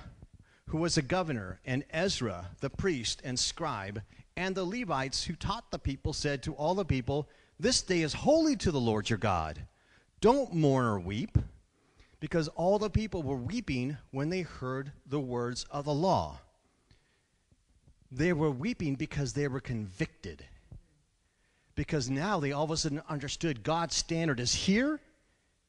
who 0.66 0.78
was 0.78 0.98
a 0.98 1.02
governor, 1.02 1.60
and 1.64 1.84
Ezra, 1.90 2.50
the 2.60 2.68
priest 2.68 3.22
and 3.24 3.38
scribe, 3.38 4.02
and 4.36 4.54
the 4.54 4.64
Levites 4.64 5.24
who 5.24 5.34
taught 5.34 5.70
the 5.70 5.78
people, 5.78 6.12
said 6.12 6.42
to 6.42 6.54
all 6.54 6.74
the 6.74 6.84
people, 6.84 7.28
This 7.58 7.82
day 7.82 8.02
is 8.02 8.12
holy 8.12 8.56
to 8.56 8.72
the 8.72 8.80
Lord 8.80 9.08
your 9.08 9.18
God. 9.18 9.66
Don't 10.20 10.52
mourn 10.52 10.86
or 10.86 11.00
weep 11.00 11.38
because 12.18 12.48
all 12.48 12.78
the 12.78 12.90
people 12.90 13.22
were 13.22 13.36
weeping 13.36 13.96
when 14.10 14.28
they 14.28 14.42
heard 14.42 14.92
the 15.06 15.20
words 15.20 15.64
of 15.70 15.84
the 15.86 15.94
law. 15.94 16.40
They 18.12 18.32
were 18.32 18.50
weeping 18.50 18.96
because 18.96 19.32
they 19.32 19.48
were 19.48 19.60
convicted. 19.60 20.44
Because 21.80 22.10
now 22.10 22.38
they 22.40 22.52
all 22.52 22.64
of 22.64 22.70
a 22.70 22.76
sudden 22.76 23.00
understood 23.08 23.62
God's 23.62 23.96
standard 23.96 24.38
is 24.38 24.52
here, 24.52 25.00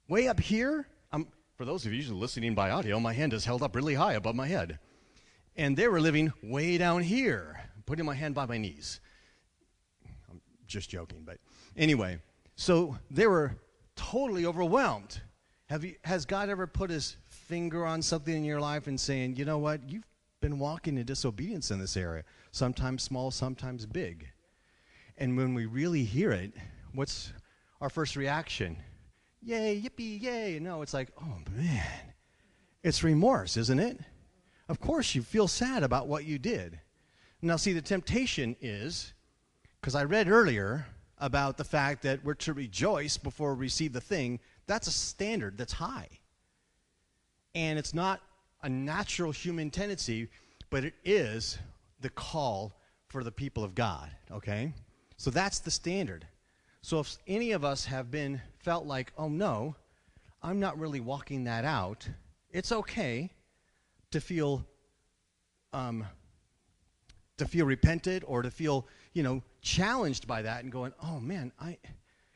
way 0.09 0.27
up 0.27 0.41
here. 0.41 0.85
Um, 1.13 1.25
for 1.55 1.63
those 1.63 1.85
of 1.85 1.93
you 1.93 2.13
listening 2.13 2.53
by 2.53 2.71
audio, 2.71 2.99
my 2.99 3.13
hand 3.13 3.31
is 3.31 3.45
held 3.45 3.63
up 3.63 3.77
really 3.77 3.93
high 3.93 4.15
above 4.15 4.35
my 4.35 4.45
head. 4.45 4.77
And 5.55 5.77
they 5.77 5.87
were 5.87 6.01
living 6.01 6.33
way 6.43 6.77
down 6.77 7.01
here, 7.01 7.61
putting 7.85 8.03
my 8.03 8.13
hand 8.13 8.35
by 8.35 8.45
my 8.45 8.57
knees. 8.57 8.99
I'm 10.29 10.41
just 10.67 10.89
joking, 10.89 11.23
but 11.25 11.37
anyway, 11.77 12.19
so 12.57 12.97
they 13.09 13.27
were 13.27 13.55
totally 13.95 14.45
overwhelmed 14.45 15.21
have 15.69 15.85
you, 15.85 15.95
has 16.03 16.25
God 16.25 16.49
ever 16.49 16.67
put 16.67 16.89
his 16.89 17.15
finger 17.29 17.85
on 17.85 18.01
something 18.01 18.35
in 18.35 18.43
your 18.43 18.59
life 18.59 18.87
and 18.87 18.99
saying, 18.99 19.37
you 19.37 19.45
know 19.45 19.59
what, 19.59 19.89
you've 19.89 20.03
been 20.41 20.59
walking 20.59 20.97
in 20.97 21.05
disobedience 21.05 21.71
in 21.71 21.79
this 21.79 21.95
area, 21.95 22.25
sometimes 22.51 23.01
small, 23.01 23.31
sometimes 23.31 23.85
big. 23.85 24.27
And 25.21 25.37
when 25.37 25.53
we 25.53 25.67
really 25.67 26.03
hear 26.03 26.31
it, 26.31 26.51
what's 26.95 27.31
our 27.79 27.91
first 27.91 28.15
reaction? 28.15 28.75
Yay, 29.43 29.79
yippee, 29.79 30.19
yay. 30.19 30.57
No, 30.59 30.81
it's 30.81 30.95
like, 30.95 31.09
oh 31.21 31.37
man, 31.55 31.85
it's 32.81 33.03
remorse, 33.03 33.55
isn't 33.55 33.77
it? 33.77 33.99
Of 34.67 34.79
course, 34.79 35.13
you 35.13 35.21
feel 35.21 35.47
sad 35.47 35.83
about 35.83 36.07
what 36.07 36.25
you 36.25 36.39
did. 36.39 36.79
Now, 37.39 37.55
see, 37.57 37.71
the 37.71 37.83
temptation 37.83 38.55
is, 38.61 39.13
because 39.79 39.93
I 39.93 40.05
read 40.05 40.27
earlier 40.27 40.87
about 41.19 41.55
the 41.55 41.65
fact 41.65 42.01
that 42.01 42.25
we're 42.25 42.33
to 42.33 42.53
rejoice 42.53 43.17
before 43.17 43.53
we 43.53 43.61
receive 43.61 43.93
the 43.93 44.01
thing, 44.01 44.39
that's 44.65 44.87
a 44.87 44.91
standard 44.91 45.55
that's 45.55 45.73
high. 45.73 46.09
And 47.53 47.77
it's 47.77 47.93
not 47.93 48.21
a 48.63 48.69
natural 48.69 49.31
human 49.31 49.69
tendency, 49.69 50.29
but 50.71 50.83
it 50.83 50.95
is 51.05 51.59
the 51.99 52.09
call 52.09 52.73
for 53.07 53.23
the 53.23 53.31
people 53.31 53.63
of 53.63 53.75
God, 53.75 54.09
okay? 54.31 54.73
So 55.21 55.29
that's 55.29 55.59
the 55.59 55.69
standard. 55.69 56.25
So 56.81 56.99
if 56.99 57.15
any 57.27 57.51
of 57.51 57.63
us 57.63 57.85
have 57.85 58.09
been 58.09 58.41
felt 58.57 58.87
like, 58.87 59.13
"Oh 59.19 59.29
no, 59.29 59.75
I'm 60.41 60.59
not 60.59 60.79
really 60.79 60.99
walking 60.99 61.43
that 61.43 61.63
out." 61.63 62.09
It's 62.49 62.71
okay 62.71 63.29
to 64.09 64.19
feel 64.19 64.65
um, 65.73 66.07
to 67.37 67.45
feel 67.45 67.67
repented 67.67 68.23
or 68.25 68.41
to 68.41 68.49
feel, 68.49 68.87
you 69.13 69.21
know, 69.21 69.43
challenged 69.61 70.25
by 70.25 70.41
that 70.41 70.63
and 70.63 70.71
going, 70.71 70.91
"Oh 71.03 71.19
man, 71.19 71.51
I 71.59 71.77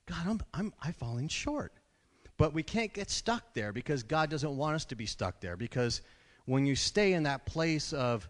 God, 0.05 0.27
I'm 0.27 0.41
I'm 0.53 0.71
I've 0.79 0.95
fallen 0.95 1.27
short." 1.27 1.73
But 2.37 2.53
we 2.53 2.61
can't 2.61 2.93
get 2.93 3.09
stuck 3.09 3.55
there 3.55 3.73
because 3.73 4.03
God 4.03 4.29
doesn't 4.29 4.55
want 4.55 4.75
us 4.75 4.85
to 4.85 4.95
be 4.95 5.07
stuck 5.07 5.41
there. 5.41 5.57
Because 5.57 6.03
when 6.45 6.67
you 6.67 6.75
stay 6.75 7.13
in 7.13 7.23
that 7.23 7.47
place 7.47 7.93
of 7.93 8.29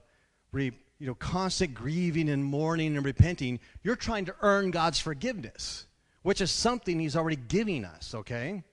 re, 0.54 0.72
you 0.99 1.08
know, 1.08 1.15
constant 1.15 1.73
grieving 1.73 2.29
and 2.29 2.43
mourning 2.43 2.95
and 2.95 3.05
repenting, 3.05 3.60
you're 3.84 3.95
trying 3.95 4.25
to 4.25 4.36
earn 4.41 4.71
God's 4.71 4.99
forgiveness, 4.99 5.86
which 6.23 6.41
is 6.41 6.51
something 6.51 6.99
He's 6.99 7.15
already 7.15 7.36
giving 7.36 7.86
us, 7.86 8.13
okay? 8.15 8.63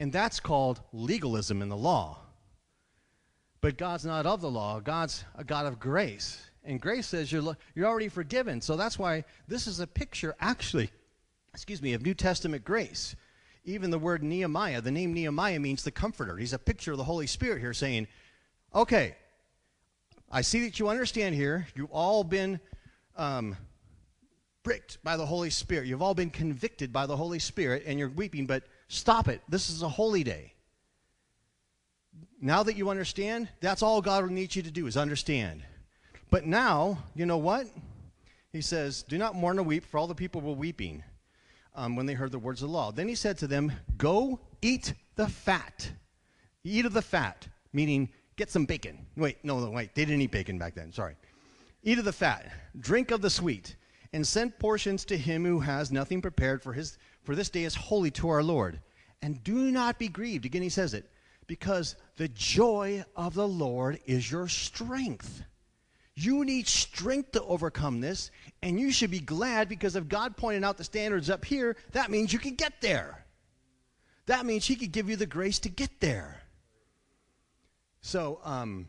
And 0.00 0.12
that's 0.12 0.40
called 0.40 0.80
legalism 0.92 1.62
in 1.62 1.68
the 1.68 1.76
law. 1.76 2.18
But 3.60 3.78
God's 3.78 4.04
not 4.04 4.26
of 4.26 4.40
the 4.40 4.50
law, 4.50 4.80
God's 4.80 5.24
a 5.36 5.44
God 5.44 5.66
of 5.66 5.78
grace. 5.78 6.42
And 6.64 6.80
grace 6.80 7.06
says 7.06 7.30
you're, 7.30 7.56
you're 7.74 7.86
already 7.86 8.08
forgiven. 8.08 8.60
So 8.60 8.76
that's 8.76 8.98
why 8.98 9.24
this 9.48 9.66
is 9.66 9.80
a 9.80 9.86
picture, 9.86 10.34
actually, 10.40 10.90
excuse 11.52 11.82
me, 11.82 11.92
of 11.92 12.02
New 12.02 12.14
Testament 12.14 12.64
grace 12.64 13.16
even 13.64 13.90
the 13.90 13.98
word 13.98 14.22
Nehemiah, 14.22 14.80
the 14.80 14.90
name 14.90 15.14
Nehemiah 15.14 15.58
means 15.58 15.82
the 15.82 15.90
comforter. 15.90 16.36
He's 16.36 16.52
a 16.52 16.58
picture 16.58 16.92
of 16.92 16.98
the 16.98 17.04
Holy 17.04 17.26
Spirit 17.26 17.60
here 17.60 17.72
saying, 17.72 18.06
okay, 18.74 19.16
I 20.34 20.40
see 20.40 20.64
that 20.64 20.80
you 20.80 20.88
understand 20.88 21.36
here. 21.36 21.64
You've 21.76 21.92
all 21.92 22.24
been 22.24 22.58
um, 23.16 23.56
pricked 24.64 24.98
by 25.04 25.16
the 25.16 25.24
Holy 25.24 25.48
Spirit. 25.48 25.86
You've 25.86 26.02
all 26.02 26.12
been 26.12 26.28
convicted 26.30 26.92
by 26.92 27.06
the 27.06 27.16
Holy 27.16 27.38
Spirit, 27.38 27.84
and 27.86 28.00
you're 28.00 28.08
weeping, 28.08 28.44
but 28.44 28.64
stop 28.88 29.28
it. 29.28 29.40
This 29.48 29.70
is 29.70 29.82
a 29.82 29.88
holy 29.88 30.24
day. 30.24 30.52
Now 32.40 32.64
that 32.64 32.76
you 32.76 32.90
understand, 32.90 33.48
that's 33.60 33.80
all 33.80 34.02
God 34.02 34.24
will 34.24 34.32
need 34.32 34.56
you 34.56 34.62
to 34.62 34.72
do 34.72 34.88
is 34.88 34.96
understand. 34.96 35.62
But 36.30 36.46
now, 36.46 36.98
you 37.14 37.26
know 37.26 37.38
what? 37.38 37.68
He 38.52 38.60
says, 38.60 39.04
Do 39.04 39.16
not 39.16 39.36
mourn 39.36 39.60
or 39.60 39.62
weep, 39.62 39.84
for 39.84 39.98
all 39.98 40.08
the 40.08 40.16
people 40.16 40.40
were 40.40 40.52
weeping 40.52 41.04
um, 41.76 41.94
when 41.94 42.06
they 42.06 42.14
heard 42.14 42.32
the 42.32 42.40
words 42.40 42.60
of 42.60 42.70
the 42.70 42.74
law. 42.74 42.90
Then 42.90 43.06
he 43.06 43.14
said 43.14 43.38
to 43.38 43.46
them, 43.46 43.70
Go 43.96 44.40
eat 44.60 44.94
the 45.14 45.28
fat. 45.28 45.92
Eat 46.64 46.86
of 46.86 46.92
the 46.92 47.02
fat, 47.02 47.46
meaning 47.72 48.08
get 48.36 48.50
some 48.50 48.64
bacon. 48.64 49.06
Wait, 49.16 49.38
no, 49.44 49.58
no, 49.58 49.70
wait. 49.70 49.94
They 49.94 50.04
didn't 50.04 50.22
eat 50.22 50.30
bacon 50.30 50.58
back 50.58 50.74
then. 50.74 50.92
Sorry. 50.92 51.16
Eat 51.82 51.98
of 51.98 52.04
the 52.04 52.12
fat, 52.12 52.50
drink 52.80 53.10
of 53.10 53.20
the 53.20 53.30
sweet, 53.30 53.76
and 54.12 54.26
send 54.26 54.58
portions 54.58 55.04
to 55.06 55.18
him 55.18 55.44
who 55.44 55.60
has 55.60 55.92
nothing 55.92 56.22
prepared 56.22 56.62
for 56.62 56.72
his 56.72 56.98
for 57.24 57.34
this 57.34 57.50
day 57.50 57.64
is 57.64 57.74
holy 57.74 58.10
to 58.12 58.28
our 58.28 58.42
Lord. 58.42 58.80
And 59.22 59.42
do 59.42 59.70
not 59.70 59.98
be 59.98 60.08
grieved. 60.08 60.44
Again, 60.44 60.62
he 60.62 60.68
says 60.68 60.92
it, 60.94 61.10
because 61.46 61.96
the 62.16 62.28
joy 62.28 63.04
of 63.16 63.34
the 63.34 63.48
Lord 63.48 63.98
is 64.06 64.30
your 64.30 64.48
strength. 64.48 65.42
You 66.14 66.44
need 66.44 66.68
strength 66.68 67.32
to 67.32 67.42
overcome 67.42 68.00
this, 68.00 68.30
and 68.62 68.78
you 68.78 68.92
should 68.92 69.10
be 69.10 69.20
glad 69.20 69.68
because 69.68 69.96
if 69.96 70.06
God 70.06 70.36
pointed 70.36 70.62
out 70.62 70.76
the 70.76 70.84
standards 70.84 71.28
up 71.28 71.44
here, 71.44 71.76
that 71.92 72.10
means 72.10 72.32
you 72.32 72.38
can 72.38 72.54
get 72.54 72.80
there. 72.80 73.24
That 74.26 74.46
means 74.46 74.66
He 74.66 74.76
could 74.76 74.92
give 74.92 75.10
you 75.10 75.16
the 75.16 75.26
grace 75.26 75.58
to 75.60 75.68
get 75.68 76.00
there. 76.00 76.43
So, 78.06 78.38
um, 78.44 78.84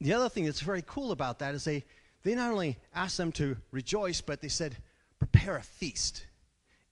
the 0.00 0.14
other 0.14 0.30
thing 0.30 0.46
that's 0.46 0.62
very 0.62 0.82
cool 0.86 1.12
about 1.12 1.40
that 1.40 1.54
is 1.54 1.64
they, 1.64 1.84
they 2.22 2.34
not 2.34 2.50
only 2.50 2.78
asked 2.94 3.18
them 3.18 3.30
to 3.32 3.58
rejoice, 3.72 4.22
but 4.22 4.40
they 4.40 4.48
said, 4.48 4.74
prepare 5.18 5.56
a 5.56 5.62
feast. 5.62 6.24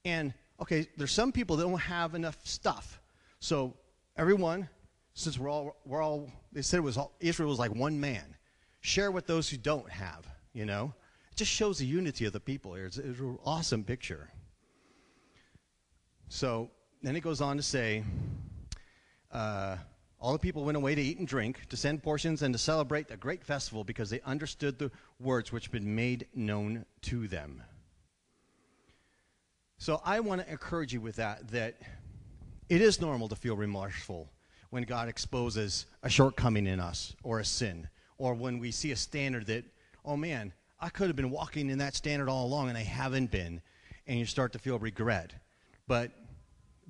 And, 0.05 0.35
okay, 0.61 0.87
there's 0.99 1.11
some 1.11 1.33
people 1.33 1.57
that 1.57 1.63
don't 1.63 1.79
have 1.79 2.15
enough 2.15 2.37
stuff. 2.45 3.01
So, 3.41 3.73
everyone, 4.19 4.69
since 5.15 5.39
we're 5.39 5.49
all, 5.49 5.79
we're 5.87 6.03
all 6.03 6.31
they 6.53 6.61
said 6.61 6.77
it 6.77 6.83
was 6.83 6.99
all, 6.99 7.15
Israel 7.21 7.49
was 7.49 7.59
like 7.59 7.75
one 7.75 7.99
man 7.99 8.37
share 8.81 9.11
with 9.11 9.27
those 9.27 9.49
who 9.49 9.57
don't 9.57 9.91
have, 9.91 10.27
you 10.53 10.67
know? 10.67 10.93
It 11.33 11.37
just 11.37 11.51
shows 11.51 11.79
the 11.79 11.87
unity 11.87 12.27
of 12.27 12.35
the 12.35 12.41
people 12.41 12.75
here. 12.75 12.85
It's, 12.85 12.99
it's 12.99 13.19
an 13.19 13.39
awesome 13.47 13.83
picture. 13.83 14.29
So 16.29 16.71
then 17.03 17.17
it 17.17 17.21
goes 17.21 17.41
on 17.41 17.57
to 17.57 17.63
say, 17.63 18.05
uh, 19.33 19.79
all 20.21 20.33
the 20.33 20.39
people 20.39 20.65
went 20.65 20.77
away 20.77 20.95
to 20.95 21.01
eat 21.01 21.19
and 21.19 21.29
drink, 21.29 21.69
to 21.69 21.77
send 21.77 22.03
portions, 22.03 22.43
and 22.43 22.53
to 22.53 22.59
celebrate 22.59 23.09
the 23.09 23.17
great 23.17 23.45
festival 23.45 23.85
because 23.85 24.11
they 24.11 24.21
understood 24.23 24.79
the 24.79 24.91
words 25.21 25.53
which 25.53 25.65
had 25.65 25.73
been 25.73 25.95
made 25.95 26.27
known 26.35 26.85
to 27.03 27.29
them. 27.29 27.63
So 29.79 30.01
I 30.05 30.19
want 30.21 30.41
to 30.41 30.51
encourage 30.51 30.93
you 30.93 31.01
with 31.01 31.17
that, 31.17 31.49
that 31.49 31.77
it 32.69 32.81
is 32.81 33.01
normal 33.01 33.29
to 33.29 33.37
feel 33.37 33.57
remorseful 33.57 34.29
when 34.71 34.83
God 34.83 35.09
exposes 35.09 35.87
a 36.03 36.11
shortcoming 36.11 36.67
in 36.67 36.81
us 36.81 37.15
or 37.23 37.39
a 37.39 37.45
sin 37.45 37.89
or 38.19 38.35
when 38.35 38.59
we 38.59 38.73
see 38.73 38.91
a 38.91 38.97
standard 38.97 39.47
that, 39.47 39.65
oh 40.05 40.17
man, 40.17 40.53
I 40.81 40.89
could 40.89 41.07
have 41.07 41.17
been 41.17 41.31
walking 41.31 41.71
in 41.71 41.79
that 41.79 41.95
standard 41.95 42.29
all 42.29 42.45
along 42.45 42.69
and 42.69 42.77
I 42.77 42.83
haven't 42.83 43.31
been, 43.31 43.63
and 44.07 44.19
you 44.19 44.27
start 44.27 44.53
to 44.53 44.59
feel 44.59 44.79
regret. 44.79 45.33
But 45.87 46.11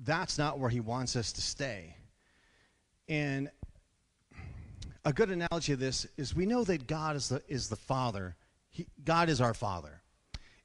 that's 0.03 0.37
not 0.37 0.59
where 0.59 0.69
he 0.69 0.79
wants 0.79 1.15
us 1.15 1.31
to 1.33 1.41
stay. 1.41 1.95
And 3.09 3.49
a 5.03 5.11
good 5.11 5.31
analogy 5.31 5.73
of 5.73 5.79
this 5.79 6.05
is 6.15 6.35
we 6.35 6.45
know 6.45 6.63
that 6.63 6.85
God 6.87 7.15
is 7.15 7.29
the, 7.29 7.41
is 7.47 7.67
the 7.67 7.75
Father. 7.75 8.35
He, 8.69 8.87
God 9.03 9.29
is 9.29 9.41
our 9.41 9.55
Father. 9.55 10.01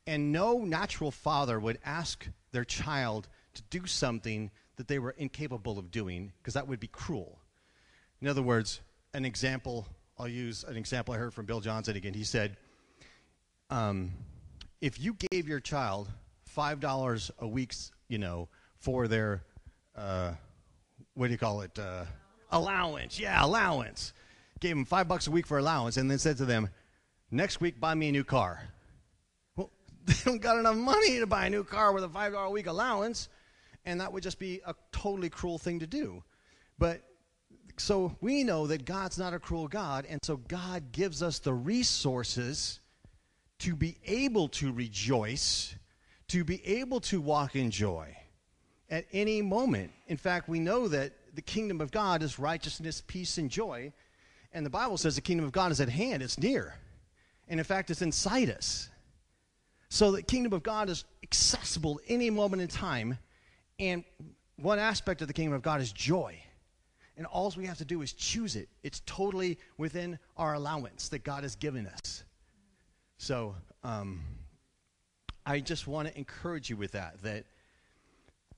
And 0.07 0.31
no 0.31 0.59
natural 0.59 1.11
father 1.11 1.59
would 1.59 1.79
ask 1.83 2.29
their 2.53 2.65
child 2.65 3.27
to 3.55 3.63
do 3.71 3.87
something 3.87 4.51
that 4.77 4.87
they 4.87 4.99
were 4.99 5.13
incapable 5.13 5.79
of 5.79 5.91
doing 5.91 6.33
because 6.39 6.53
that 6.55 6.69
would 6.69 6.79
be 6.79 6.87
cruel. 6.89 7.41
In 8.21 8.29
other 8.29 8.43
words, 8.43 8.81
an 9.15 9.25
example 9.25 9.87
I'll 10.19 10.29
use 10.29 10.63
an 10.63 10.77
example 10.77 11.15
I 11.15 11.17
heard 11.17 11.35
from 11.35 11.47
Bill 11.47 11.61
Johnson 11.61 11.97
again. 11.97 12.15
He 12.15 12.23
said, 12.23 12.57
um, 13.71 14.13
if 14.81 15.01
you 15.01 15.17
gave 15.31 15.49
your 15.49 15.59
child 15.59 16.09
five 16.45 16.79
dollars 16.79 17.31
a 17.39 17.49
week, 17.49 17.75
you 18.09 18.19
know, 18.19 18.49
for 18.77 19.09
their 19.09 19.43
uh, 19.97 20.33
what 21.15 21.27
do 21.29 21.33
you 21.33 21.39
call 21.39 21.63
it? 21.63 21.77
Uh, 21.79 22.05
allowance. 22.55 23.19
Yeah, 23.19 23.45
allowance. 23.45 24.13
Gave 24.61 24.77
them 24.77 24.85
five 24.85 25.09
bucks 25.09 25.27
a 25.27 25.31
week 25.31 25.47
for 25.47 25.59
allowance, 25.59 25.97
and 25.97 26.11
then 26.11 26.19
said 26.19 26.39
to 26.39 26.45
them, 26.45 26.71
"Next 27.31 27.61
week, 27.61 27.79
buy 27.79 27.95
me 27.95 28.09
a 28.09 28.13
new 28.13 28.25
car." 28.25 28.63
Well, 29.57 29.71
they 30.07 30.15
don't 30.25 30.41
got 30.41 30.59
enough 30.59 30.77
money 30.77 31.19
to 31.19 31.27
buy 31.27 31.47
a 31.47 31.51
new 31.51 31.65
car 31.65 31.93
with 31.93 32.05
a 32.05 32.09
five 32.09 32.33
dollar 32.33 32.47
a 32.47 32.51
week 32.51 32.67
allowance, 32.67 33.29
and 33.85 34.01
that 34.01 34.13
would 34.13 34.23
just 34.23 34.39
be 34.39 34.61
a 34.67 34.75
totally 34.93 35.29
cruel 35.29 35.59
thing 35.59 35.81
to 35.81 35.87
do. 35.87 36.23
But 36.79 37.03
so 37.77 38.17
we 38.21 38.45
know 38.45 38.67
that 38.69 38.85
God's 38.85 39.19
not 39.19 39.35
a 39.35 39.39
cruel 39.39 39.69
God, 39.69 40.07
and 40.09 40.21
so 40.25 40.37
God 40.37 40.93
gives 40.93 41.23
us 41.23 41.41
the 41.41 41.53
resources 41.53 42.81
to 43.61 43.75
be 43.75 43.97
able 44.05 44.49
to 44.49 44.73
rejoice, 44.73 45.75
to 46.29 46.45
be 46.45 46.65
able 46.65 47.01
to 47.01 47.21
walk 47.21 47.57
in 47.57 47.71
joy 47.71 48.17
at 48.91 49.07
any 49.13 49.43
moment. 49.43 49.91
In 50.07 50.17
fact, 50.17 50.49
we 50.49 50.61
know 50.61 50.89
that 50.89 51.13
the 51.35 51.43
kingdom 51.43 51.81
of 51.81 51.91
God 51.91 52.23
is 52.23 52.39
righteousness, 52.39 53.03
peace, 53.07 53.39
and 53.39 53.51
joy. 53.51 53.93
And 54.53 54.65
the 54.65 54.71
Bible 54.71 54.97
says 54.97 55.17
the 55.17 55.21
kingdom 55.21 55.45
of 55.45 55.53
God 55.53 55.73
is 55.73 55.81
at 55.81 55.89
hand, 55.89 56.23
it's 56.23 56.39
near. 56.39 56.75
And 57.49 57.61
in 57.61 57.65
fact, 57.65 57.91
it's 57.91 58.03
inside 58.03 58.51
us. 58.51 58.89
So 59.89 60.13
the 60.13 60.23
kingdom 60.23 60.53
of 60.53 60.63
God 60.63 60.89
is 60.89 61.05
accessible 61.23 62.01
any 62.09 62.31
moment 62.31 62.63
in 62.63 62.69
time. 62.69 63.19
And 63.79 64.05
one 64.57 64.79
aspect 64.79 65.23
of 65.23 65.29
the 65.29 65.35
kingdom 65.35 65.55
of 65.55 65.63
God 65.63 65.81
is 65.81 65.93
joy. 65.93 66.41
And 67.17 67.27
all 67.27 67.53
we 67.57 67.67
have 67.67 67.79
to 67.79 67.85
do 67.85 68.03
is 68.03 68.13
choose 68.13 68.57
it. 68.57 68.69
It's 68.83 69.03
totally 69.07 69.59
within 69.79 70.19
our 70.37 70.55
allowance 70.55 71.09
that 71.11 71.23
God 71.23 71.43
has 71.43 71.55
given 71.55 71.87
us. 71.87 72.25
So 73.19 73.55
um, 73.85 74.21
I 75.47 75.61
just 75.61 75.87
want 75.87 76.09
to 76.09 76.19
encourage 76.19 76.71
you 76.71 76.77
with 76.77 76.93
that. 76.93 77.23
That, 77.23 77.45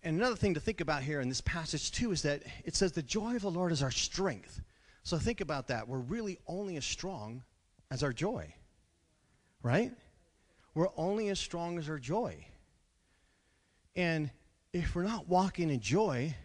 and 0.07 0.19
another 0.19 0.37
thing 0.37 0.55
to 0.55 0.61
think 0.61 0.81
about 0.81 1.03
here 1.03 1.21
in 1.21 1.29
this 1.29 1.41
passage 1.41 1.91
too 1.91 2.13
is 2.13 2.23
that 2.23 2.45
it 2.65 2.77
says 2.77 2.93
the 2.93 3.03
joy 3.03 3.35
of 3.35 3.43
the 3.43 3.51
Lord 3.51 3.73
is 3.73 3.83
our 3.83 3.91
strength. 3.91 4.63
So 5.03 5.19
think 5.19 5.41
about 5.41 5.67
that. 5.67 5.89
We're 5.89 5.99
really 5.99 6.39
only 6.47 6.77
as 6.77 6.85
strong 6.85 7.43
as 7.91 8.05
our 8.05 8.13
joy, 8.13 8.55
right? 9.65 9.91
We're 10.75 10.91
only 10.97 11.29
as 11.31 11.41
strong 11.41 11.77
as 11.77 11.89
our 11.89 11.99
joy. 11.99 12.47
And 13.97 14.31
if 14.73 14.95
we're 14.95 15.03
not 15.03 15.29
walking 15.29 15.71
in 15.71 15.81
joy 15.81 16.37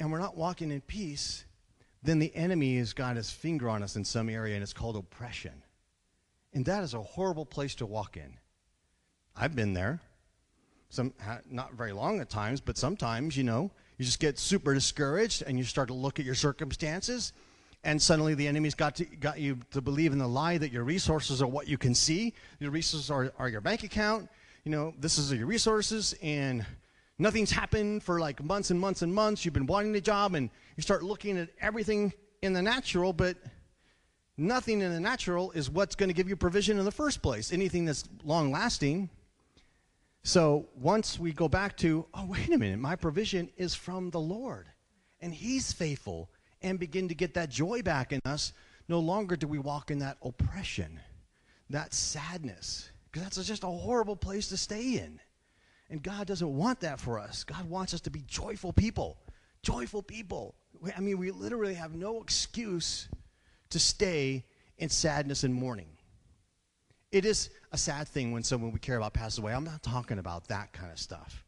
and 0.00 0.10
we're 0.10 0.18
not 0.18 0.36
walking 0.36 0.72
in 0.72 0.80
peace, 0.80 1.44
then 2.02 2.18
the 2.18 2.34
enemy 2.34 2.78
has 2.78 2.92
got 2.92 3.14
his 3.14 3.30
finger 3.30 3.68
on 3.68 3.84
us 3.84 3.94
in 3.94 4.04
some 4.04 4.28
area 4.28 4.54
and 4.54 4.62
it's 4.64 4.72
called 4.72 4.96
oppression. 4.96 5.62
And 6.52 6.64
that 6.64 6.82
is 6.82 6.94
a 6.94 7.00
horrible 7.00 7.46
place 7.46 7.76
to 7.76 7.86
walk 7.86 8.16
in. 8.16 8.38
I've 9.36 9.54
been 9.54 9.72
there. 9.72 10.00
Some 10.90 11.14
not 11.50 11.72
very 11.74 11.92
long 11.92 12.20
at 12.20 12.28
times, 12.28 12.60
but 12.60 12.76
sometimes, 12.76 13.36
you 13.36 13.44
know, 13.44 13.70
you 13.96 14.04
just 14.04 14.20
get 14.20 14.38
super 14.38 14.74
discouraged 14.74 15.42
and 15.46 15.56
you 15.56 15.64
start 15.64 15.88
to 15.88 15.94
look 15.94 16.18
at 16.18 16.26
your 16.26 16.34
circumstances 16.34 17.32
and 17.84 18.00
suddenly 18.00 18.34
the 18.34 18.46
enemy's 18.46 18.74
got 18.74 18.96
to, 18.96 19.04
got 19.04 19.40
you 19.40 19.58
to 19.70 19.80
believe 19.80 20.12
in 20.12 20.18
the 20.18 20.28
lie 20.28 20.58
that 20.58 20.70
your 20.70 20.84
resources 20.84 21.40
are 21.40 21.46
what 21.46 21.66
you 21.66 21.78
can 21.78 21.94
see. 21.94 22.34
Your 22.58 22.70
resources 22.70 23.10
are, 23.10 23.32
are 23.38 23.48
your 23.48 23.62
bank 23.62 23.84
account. 23.84 24.28
You 24.64 24.72
know, 24.72 24.94
this 24.98 25.16
is 25.16 25.32
your 25.32 25.46
resources 25.46 26.14
and 26.22 26.66
nothing's 27.18 27.50
happened 27.50 28.02
for 28.02 28.20
like 28.20 28.42
months 28.44 28.70
and 28.70 28.78
months 28.78 29.00
and 29.00 29.14
months. 29.14 29.44
You've 29.44 29.54
been 29.54 29.66
wanting 29.66 29.96
a 29.96 30.00
job 30.00 30.34
and 30.34 30.50
you 30.76 30.82
start 30.82 31.02
looking 31.02 31.38
at 31.38 31.48
everything 31.60 32.12
in 32.42 32.52
the 32.52 32.60
natural, 32.60 33.14
but 33.14 33.38
nothing 34.36 34.82
in 34.82 34.92
the 34.92 35.00
natural 35.00 35.50
is 35.52 35.70
what's 35.70 35.94
going 35.94 36.10
to 36.10 36.14
give 36.14 36.28
you 36.28 36.36
provision 36.36 36.78
in 36.78 36.84
the 36.84 36.92
first 36.92 37.22
place. 37.22 37.50
Anything 37.50 37.86
that's 37.86 38.04
long 38.24 38.52
lasting. 38.52 39.08
So 40.22 40.68
once 40.74 41.18
we 41.18 41.32
go 41.32 41.48
back 41.48 41.76
to, 41.78 42.06
oh, 42.14 42.26
wait 42.26 42.52
a 42.52 42.58
minute, 42.58 42.78
my 42.78 42.96
provision 42.96 43.50
is 43.56 43.74
from 43.74 44.10
the 44.10 44.20
Lord, 44.20 44.66
and 45.20 45.32
He's 45.32 45.72
faithful, 45.72 46.30
and 46.62 46.78
begin 46.78 47.08
to 47.08 47.14
get 47.14 47.34
that 47.34 47.48
joy 47.48 47.82
back 47.82 48.12
in 48.12 48.20
us, 48.24 48.52
no 48.88 49.00
longer 49.00 49.36
do 49.36 49.46
we 49.46 49.58
walk 49.58 49.90
in 49.90 49.98
that 50.00 50.18
oppression, 50.22 51.00
that 51.70 51.94
sadness, 51.94 52.90
because 53.10 53.22
that's 53.22 53.46
just 53.46 53.64
a 53.64 53.68
horrible 53.68 54.16
place 54.16 54.48
to 54.48 54.56
stay 54.56 54.98
in. 54.98 55.20
And 55.88 56.02
God 56.02 56.26
doesn't 56.26 56.56
want 56.56 56.80
that 56.80 57.00
for 57.00 57.18
us. 57.18 57.42
God 57.42 57.68
wants 57.68 57.94
us 57.94 58.00
to 58.02 58.10
be 58.10 58.22
joyful 58.26 58.72
people. 58.72 59.18
Joyful 59.62 60.02
people. 60.02 60.54
I 60.96 61.00
mean, 61.00 61.18
we 61.18 61.30
literally 61.32 61.74
have 61.74 61.94
no 61.94 62.22
excuse 62.22 63.08
to 63.70 63.78
stay 63.78 64.44
in 64.78 64.88
sadness 64.88 65.44
and 65.44 65.52
mourning. 65.52 65.88
It 67.12 67.24
is 67.24 67.50
a 67.72 67.78
sad 67.78 68.06
thing 68.06 68.30
when 68.32 68.44
someone 68.44 68.70
we 68.72 68.78
care 68.78 68.96
about 68.96 69.14
passes 69.14 69.38
away. 69.38 69.52
I'm 69.52 69.64
not 69.64 69.82
talking 69.82 70.18
about 70.18 70.48
that 70.48 70.72
kind 70.72 70.92
of 70.92 70.98
stuff. 70.98 71.44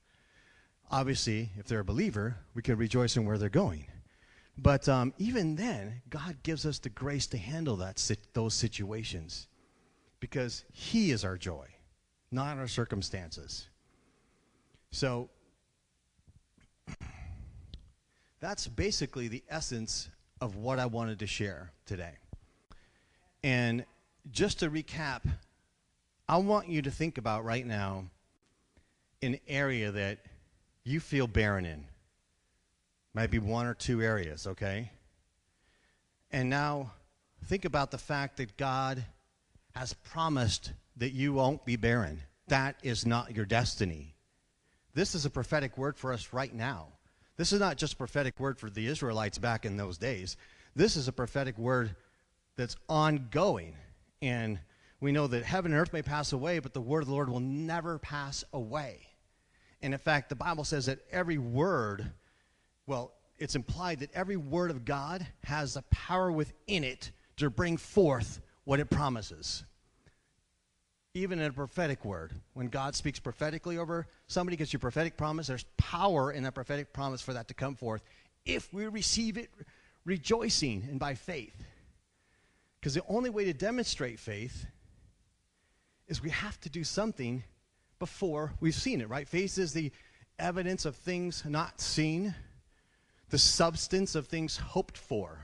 Obviously, 0.90 1.50
if 1.56 1.66
they're 1.66 1.80
a 1.80 1.84
believer, 1.84 2.36
we 2.54 2.62
can 2.62 2.76
rejoice 2.76 3.16
in 3.16 3.24
where 3.24 3.38
they're 3.38 3.48
going. 3.48 3.86
But 4.58 4.88
um, 4.88 5.14
even 5.18 5.56
then, 5.56 6.02
God 6.10 6.36
gives 6.42 6.66
us 6.66 6.78
the 6.78 6.90
grace 6.90 7.26
to 7.28 7.38
handle 7.38 7.76
that 7.76 8.02
those 8.34 8.54
situations 8.54 9.46
because 10.20 10.64
He 10.72 11.10
is 11.12 11.24
our 11.24 11.38
joy, 11.38 11.66
not 12.30 12.58
our 12.58 12.68
circumstances. 12.68 13.68
So 14.90 15.30
that's 18.40 18.66
basically 18.66 19.28
the 19.28 19.42
essence 19.48 20.10
of 20.40 20.56
what 20.56 20.78
I 20.78 20.86
wanted 20.86 21.20
to 21.20 21.26
share 21.26 21.72
today. 21.86 22.18
And 23.42 23.86
just 24.30 24.60
to 24.60 24.70
recap, 24.70 25.22
I 26.28 26.38
want 26.38 26.68
you 26.68 26.82
to 26.82 26.90
think 26.90 27.18
about 27.18 27.44
right 27.44 27.66
now 27.66 28.04
an 29.22 29.38
area 29.46 29.90
that 29.92 30.18
you 30.84 31.00
feel 31.00 31.26
barren 31.26 31.66
in. 31.66 31.84
Might 33.14 33.30
be 33.30 33.38
one 33.38 33.66
or 33.66 33.74
two 33.74 34.00
areas, 34.02 34.46
okay? 34.46 34.90
And 36.30 36.48
now 36.48 36.92
think 37.44 37.64
about 37.64 37.90
the 37.90 37.98
fact 37.98 38.38
that 38.38 38.56
God 38.56 39.04
has 39.74 39.92
promised 39.92 40.72
that 40.96 41.12
you 41.12 41.32
won't 41.32 41.64
be 41.64 41.76
barren. 41.76 42.22
That 42.48 42.76
is 42.82 43.06
not 43.06 43.36
your 43.36 43.44
destiny. 43.44 44.14
This 44.94 45.14
is 45.14 45.24
a 45.24 45.30
prophetic 45.30 45.76
word 45.78 45.96
for 45.96 46.12
us 46.12 46.32
right 46.32 46.54
now. 46.54 46.88
This 47.36 47.52
is 47.52 47.60
not 47.60 47.76
just 47.76 47.94
a 47.94 47.96
prophetic 47.96 48.38
word 48.38 48.58
for 48.58 48.70
the 48.70 48.86
Israelites 48.86 49.38
back 49.38 49.64
in 49.64 49.76
those 49.76 49.98
days. 49.98 50.36
This 50.74 50.96
is 50.96 51.08
a 51.08 51.12
prophetic 51.12 51.58
word 51.58 51.94
that's 52.56 52.76
ongoing. 52.88 53.74
And 54.20 54.58
we 55.02 55.12
know 55.12 55.26
that 55.26 55.44
heaven 55.44 55.72
and 55.72 55.80
earth 55.80 55.92
may 55.92 56.02
pass 56.02 56.32
away, 56.32 56.58
but 56.60 56.72
the 56.72 56.80
word 56.80 57.02
of 57.02 57.08
the 57.08 57.14
Lord 57.14 57.28
will 57.28 57.40
never 57.40 57.98
pass 57.98 58.44
away. 58.52 59.08
And 59.82 59.92
in 59.92 59.98
fact, 59.98 60.28
the 60.28 60.36
Bible 60.36 60.64
says 60.64 60.86
that 60.86 61.00
every 61.10 61.38
word, 61.38 62.10
well, 62.86 63.12
it's 63.38 63.56
implied 63.56 63.98
that 64.00 64.14
every 64.14 64.36
word 64.36 64.70
of 64.70 64.84
God 64.84 65.26
has 65.44 65.74
the 65.74 65.82
power 65.90 66.30
within 66.30 66.84
it 66.84 67.10
to 67.38 67.50
bring 67.50 67.76
forth 67.76 68.40
what 68.64 68.80
it 68.80 68.88
promises 68.88 69.64
even 71.14 71.38
in 71.38 71.46
a 71.46 71.52
prophetic 71.52 72.04
word. 72.04 72.32
When 72.54 72.68
God 72.68 72.94
speaks 72.94 73.18
prophetically 73.18 73.78
over 73.78 74.06
somebody, 74.28 74.56
gets 74.56 74.72
your 74.72 74.80
prophetic 74.80 75.16
promise, 75.16 75.46
there's 75.46 75.66
power 75.76 76.32
in 76.32 76.42
that 76.44 76.54
prophetic 76.54 76.92
promise 76.92 77.20
for 77.20 77.34
that 77.34 77.48
to 77.48 77.54
come 77.54 77.74
forth 77.74 78.02
if 78.46 78.72
we 78.72 78.86
receive 78.86 79.36
it 79.36 79.50
rejoicing 80.04 80.86
and 80.88 80.98
by 80.98 81.14
faith. 81.14 81.64
Because 82.80 82.94
the 82.94 83.04
only 83.08 83.30
way 83.30 83.44
to 83.44 83.52
demonstrate 83.52 84.18
faith 84.18 84.66
is 86.12 86.22
we 86.22 86.30
have 86.30 86.60
to 86.60 86.68
do 86.68 86.84
something 86.84 87.42
before 87.98 88.52
we've 88.60 88.74
seen 88.74 89.00
it, 89.00 89.08
right? 89.08 89.26
Faith 89.26 89.56
is 89.56 89.72
the 89.72 89.90
evidence 90.38 90.84
of 90.84 90.94
things 90.94 91.42
not 91.46 91.80
seen, 91.80 92.34
the 93.30 93.38
substance 93.38 94.14
of 94.14 94.26
things 94.26 94.58
hoped 94.58 94.98
for. 94.98 95.38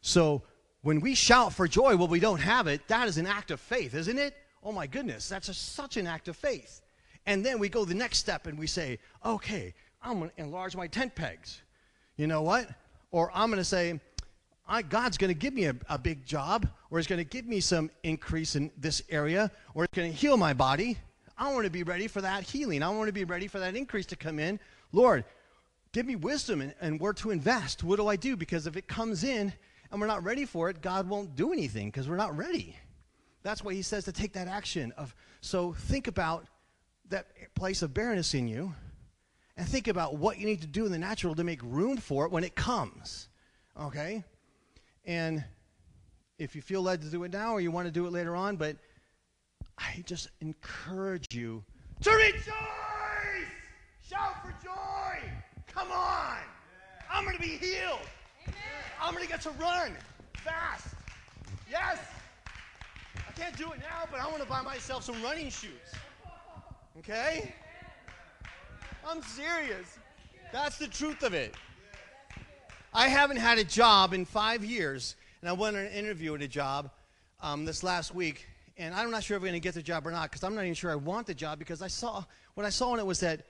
So 0.00 0.42
when 0.80 1.00
we 1.00 1.14
shout 1.14 1.52
for 1.52 1.68
joy, 1.68 1.96
well, 1.96 2.08
we 2.08 2.18
don't 2.18 2.40
have 2.40 2.66
it, 2.66 2.88
that 2.88 3.08
is 3.08 3.18
an 3.18 3.26
act 3.26 3.50
of 3.50 3.60
faith, 3.60 3.94
isn't 3.94 4.18
it? 4.18 4.34
Oh 4.62 4.72
my 4.72 4.86
goodness, 4.86 5.28
that's 5.28 5.50
a, 5.50 5.54
such 5.54 5.98
an 5.98 6.06
act 6.06 6.28
of 6.28 6.36
faith. 6.36 6.80
And 7.26 7.44
then 7.44 7.58
we 7.58 7.68
go 7.68 7.84
the 7.84 7.94
next 7.94 8.18
step 8.18 8.46
and 8.46 8.58
we 8.58 8.66
say, 8.66 8.98
okay, 9.22 9.74
I'm 10.02 10.20
going 10.20 10.30
to 10.30 10.40
enlarge 10.40 10.76
my 10.76 10.86
tent 10.86 11.14
pegs. 11.14 11.60
You 12.16 12.26
know 12.26 12.40
what? 12.40 12.70
Or 13.10 13.30
I'm 13.34 13.50
going 13.50 13.58
to 13.58 13.64
say, 13.64 14.00
I, 14.68 14.82
God's 14.82 15.16
going 15.16 15.32
to 15.32 15.38
give 15.38 15.54
me 15.54 15.64
a, 15.64 15.74
a 15.88 15.98
big 15.98 16.26
job, 16.26 16.68
or 16.90 16.98
He's 16.98 17.06
going 17.06 17.18
to 17.18 17.24
give 17.24 17.46
me 17.46 17.60
some 17.60 17.90
increase 18.02 18.54
in 18.54 18.70
this 18.76 19.02
area, 19.08 19.50
or 19.74 19.84
He's 19.84 19.96
going 19.96 20.12
to 20.12 20.16
heal 20.16 20.36
my 20.36 20.52
body. 20.52 20.98
I 21.38 21.52
want 21.52 21.64
to 21.64 21.70
be 21.70 21.84
ready 21.84 22.06
for 22.06 22.20
that 22.20 22.42
healing. 22.42 22.82
I 22.82 22.90
want 22.90 23.06
to 23.08 23.12
be 23.12 23.24
ready 23.24 23.46
for 23.48 23.60
that 23.60 23.76
increase 23.76 24.06
to 24.06 24.16
come 24.16 24.38
in. 24.38 24.60
Lord, 24.92 25.24
give 25.92 26.04
me 26.04 26.16
wisdom 26.16 26.60
and, 26.60 26.74
and 26.80 27.00
where 27.00 27.12
to 27.14 27.30
invest. 27.30 27.82
What 27.82 27.96
do 27.96 28.08
I 28.08 28.16
do? 28.16 28.36
Because 28.36 28.66
if 28.66 28.76
it 28.76 28.88
comes 28.88 29.24
in 29.24 29.52
and 29.90 30.00
we're 30.00 30.06
not 30.06 30.24
ready 30.24 30.44
for 30.44 30.68
it, 30.68 30.82
God 30.82 31.08
won't 31.08 31.36
do 31.36 31.52
anything 31.52 31.88
because 31.88 32.08
we're 32.08 32.16
not 32.16 32.36
ready. 32.36 32.76
That's 33.42 33.62
why 33.62 33.72
he 33.72 33.82
says 33.82 34.04
to 34.04 34.12
take 34.12 34.32
that 34.34 34.48
action 34.48 34.92
of 34.96 35.14
so 35.40 35.72
think 35.72 36.08
about 36.08 36.46
that 37.08 37.28
place 37.54 37.82
of 37.82 37.94
barrenness 37.94 38.34
in 38.34 38.48
you 38.48 38.74
and 39.56 39.66
think 39.66 39.88
about 39.88 40.16
what 40.16 40.38
you 40.38 40.46
need 40.46 40.60
to 40.60 40.66
do 40.66 40.84
in 40.84 40.92
the 40.92 40.98
natural 40.98 41.34
to 41.34 41.44
make 41.44 41.60
room 41.62 41.96
for 41.96 42.26
it 42.26 42.32
when 42.32 42.44
it 42.44 42.54
comes. 42.54 43.28
Okay? 43.80 44.24
And 45.08 45.42
if 46.38 46.54
you 46.54 46.60
feel 46.60 46.82
led 46.82 47.00
to 47.00 47.08
do 47.08 47.24
it 47.24 47.32
now 47.32 47.54
or 47.54 47.62
you 47.62 47.70
want 47.70 47.86
to 47.86 47.90
do 47.90 48.06
it 48.06 48.12
later 48.12 48.36
on, 48.36 48.56
but 48.56 48.76
I 49.78 50.04
just 50.04 50.28
encourage 50.42 51.34
you 51.34 51.64
to 52.02 52.10
rejoice! 52.10 52.44
Shout 54.06 54.42
for 54.42 54.54
joy! 54.62 55.18
Come 55.66 55.90
on! 55.90 56.36
I'm 57.10 57.24
going 57.24 57.36
to 57.36 57.42
be 57.42 57.56
healed. 57.56 58.06
I'm 59.02 59.14
going 59.14 59.24
to 59.24 59.30
get 59.30 59.40
to 59.42 59.50
run 59.52 59.96
fast. 60.34 60.88
Yes! 61.70 61.98
I 63.16 63.32
can't 63.32 63.56
do 63.56 63.72
it 63.72 63.78
now, 63.78 64.04
but 64.10 64.20
I 64.20 64.26
want 64.26 64.42
to 64.42 64.48
buy 64.48 64.60
myself 64.60 65.04
some 65.04 65.20
running 65.22 65.48
shoes. 65.48 65.70
Okay? 66.98 67.54
I'm 69.06 69.22
serious. 69.22 69.98
That's 70.52 70.76
the 70.76 70.86
truth 70.86 71.22
of 71.22 71.32
it. 71.32 71.54
I 72.98 73.06
haven't 73.06 73.36
had 73.36 73.58
a 73.58 73.64
job 73.64 74.12
in 74.12 74.24
five 74.24 74.64
years, 74.64 75.14
and 75.40 75.48
I 75.48 75.52
went 75.52 75.76
on 75.76 75.84
an 75.84 75.92
interview 75.92 76.34
at 76.34 76.42
a 76.42 76.48
job 76.48 76.90
um, 77.40 77.64
this 77.64 77.84
last 77.84 78.12
week, 78.12 78.44
and 78.76 78.92
I'm 78.92 79.12
not 79.12 79.22
sure 79.22 79.36
if 79.36 79.40
I'm 79.40 79.46
going 79.46 79.52
to 79.52 79.60
get 79.60 79.74
the 79.74 79.82
job 79.84 80.04
or 80.04 80.10
not 80.10 80.24
because 80.24 80.42
I'm 80.42 80.52
not 80.56 80.62
even 80.62 80.74
sure 80.74 80.90
I 80.90 80.96
want 80.96 81.28
the 81.28 81.32
job 81.32 81.60
because 81.60 81.80
I 81.80 81.86
saw 81.86 82.24
what 82.54 82.66
I 82.66 82.70
saw 82.70 82.94
in 82.94 82.98
it 82.98 83.06
was 83.06 83.20
that 83.20 83.46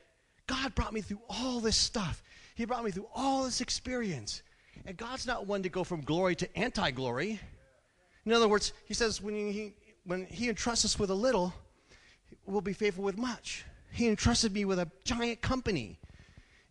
God 0.47 0.75
brought 0.75 0.93
me 0.93 1.01
through 1.01 1.23
all 1.31 1.61
this 1.61 1.79
stuff. 1.79 2.23
He 2.57 2.67
brought 2.67 2.85
me 2.85 2.91
through 2.91 3.09
all 3.15 3.45
this 3.45 3.63
experience. 3.63 4.43
And 4.85 4.99
God's 4.99 5.27
not 5.27 5.47
one 5.47 5.63
to 5.63 5.71
go 5.71 5.83
from 5.83 6.03
glory 6.03 6.35
to 6.37 6.59
anti 6.59 6.91
glory. 6.91 7.41
In 8.27 8.35
other 8.35 8.49
words, 8.49 8.75
He 8.85 8.93
says 8.93 9.23
when 9.23 9.35
he, 9.35 9.73
when 10.05 10.27
he 10.27 10.51
entrusts 10.51 10.85
us 10.85 10.99
with 10.99 11.09
a 11.09 11.15
little, 11.15 11.55
we'll 12.45 12.61
be 12.61 12.75
faithful 12.75 13.03
with 13.03 13.17
much. 13.17 13.65
He 13.93 14.09
entrusted 14.09 14.53
me 14.53 14.67
with 14.67 14.79
a 14.79 14.91
giant 15.05 15.41
company. 15.41 15.99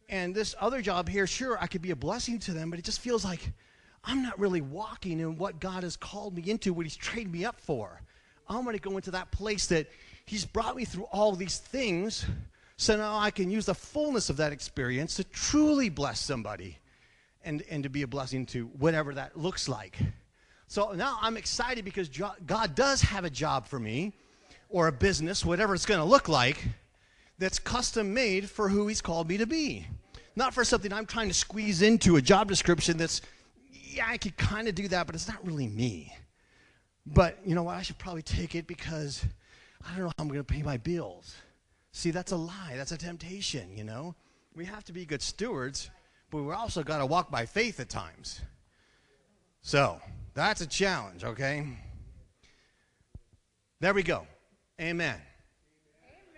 And 0.09 0.33
this 0.33 0.55
other 0.59 0.81
job 0.81 1.09
here, 1.09 1.27
sure, 1.27 1.57
I 1.59 1.67
could 1.67 1.81
be 1.81 1.91
a 1.91 1.95
blessing 1.95 2.39
to 2.39 2.53
them, 2.53 2.69
but 2.69 2.79
it 2.79 2.85
just 2.85 3.01
feels 3.01 3.25
like 3.25 3.51
I'm 4.03 4.23
not 4.23 4.39
really 4.39 4.61
walking 4.61 5.19
in 5.19 5.37
what 5.37 5.59
God 5.59 5.83
has 5.83 5.97
called 5.97 6.35
me 6.35 6.49
into, 6.49 6.73
what 6.73 6.85
He's 6.85 6.95
trained 6.95 7.31
me 7.31 7.43
up 7.43 7.59
for. 7.59 8.01
I'm 8.47 8.63
going 8.63 8.77
to 8.77 8.81
go 8.81 8.95
into 8.95 9.11
that 9.11 9.31
place 9.31 9.67
that 9.67 9.87
He's 10.25 10.45
brought 10.45 10.75
me 10.75 10.85
through 10.85 11.03
all 11.05 11.35
these 11.35 11.57
things 11.57 12.25
so 12.77 12.95
now 12.95 13.17
I 13.17 13.31
can 13.31 13.49
use 13.49 13.65
the 13.65 13.73
fullness 13.73 14.29
of 14.29 14.37
that 14.37 14.53
experience 14.53 15.15
to 15.15 15.23
truly 15.23 15.89
bless 15.89 16.19
somebody 16.19 16.77
and, 17.43 17.63
and 17.71 17.81
to 17.83 17.89
be 17.89 18.03
a 18.03 18.07
blessing 18.07 18.45
to 18.47 18.67
whatever 18.77 19.15
that 19.15 19.35
looks 19.35 19.67
like. 19.67 19.97
So 20.67 20.91
now 20.91 21.17
I'm 21.21 21.37
excited 21.37 21.83
because 21.85 22.09
God 22.09 22.75
does 22.75 23.01
have 23.01 23.25
a 23.25 23.31
job 23.31 23.65
for 23.65 23.79
me 23.79 24.13
or 24.69 24.87
a 24.87 24.91
business, 24.91 25.43
whatever 25.43 25.73
it's 25.73 25.87
going 25.87 25.99
to 25.99 26.05
look 26.05 26.29
like, 26.29 26.63
that's 27.39 27.59
custom 27.59 28.13
made 28.13 28.49
for 28.49 28.69
who 28.69 28.87
He's 28.87 29.01
called 29.01 29.29
me 29.29 29.37
to 29.37 29.45
be. 29.45 29.87
Not 30.35 30.53
for 30.53 30.63
something 30.63 30.93
I'm 30.93 31.05
trying 31.05 31.29
to 31.29 31.33
squeeze 31.33 31.81
into 31.81 32.15
a 32.17 32.21
job 32.21 32.47
description 32.47 32.97
that's, 32.97 33.21
yeah, 33.71 34.05
I 34.07 34.17
could 34.17 34.37
kind 34.37 34.67
of 34.67 34.75
do 34.75 34.87
that, 34.89 35.07
but 35.07 35.15
it's 35.15 35.27
not 35.27 35.45
really 35.45 35.67
me. 35.67 36.13
But 37.05 37.39
you 37.45 37.55
know 37.55 37.63
what? 37.63 37.75
I 37.75 37.81
should 37.81 37.97
probably 37.97 38.21
take 38.21 38.53
it 38.53 38.67
because 38.67 39.25
I 39.83 39.95
don't 39.95 40.05
know 40.05 40.07
how 40.17 40.23
I'm 40.23 40.27
going 40.27 40.39
to 40.39 40.43
pay 40.43 40.61
my 40.61 40.77
bills. 40.77 41.35
See, 41.91 42.11
that's 42.11 42.31
a 42.31 42.37
lie. 42.37 42.73
That's 42.75 42.91
a 42.91 42.97
temptation, 42.97 43.75
you 43.75 43.83
know? 43.83 44.13
We 44.55 44.65
have 44.65 44.83
to 44.85 44.93
be 44.93 45.05
good 45.05 45.21
stewards, 45.21 45.89
but 46.29 46.43
we 46.43 46.53
also 46.53 46.83
got 46.83 46.99
to 46.99 47.05
walk 47.05 47.31
by 47.31 47.45
faith 47.45 47.79
at 47.79 47.89
times. 47.89 48.41
So, 49.61 49.99
that's 50.33 50.61
a 50.61 50.67
challenge, 50.67 51.23
okay? 51.23 51.67
There 53.79 53.93
we 53.93 54.03
go. 54.03 54.27
Amen. 54.79 55.19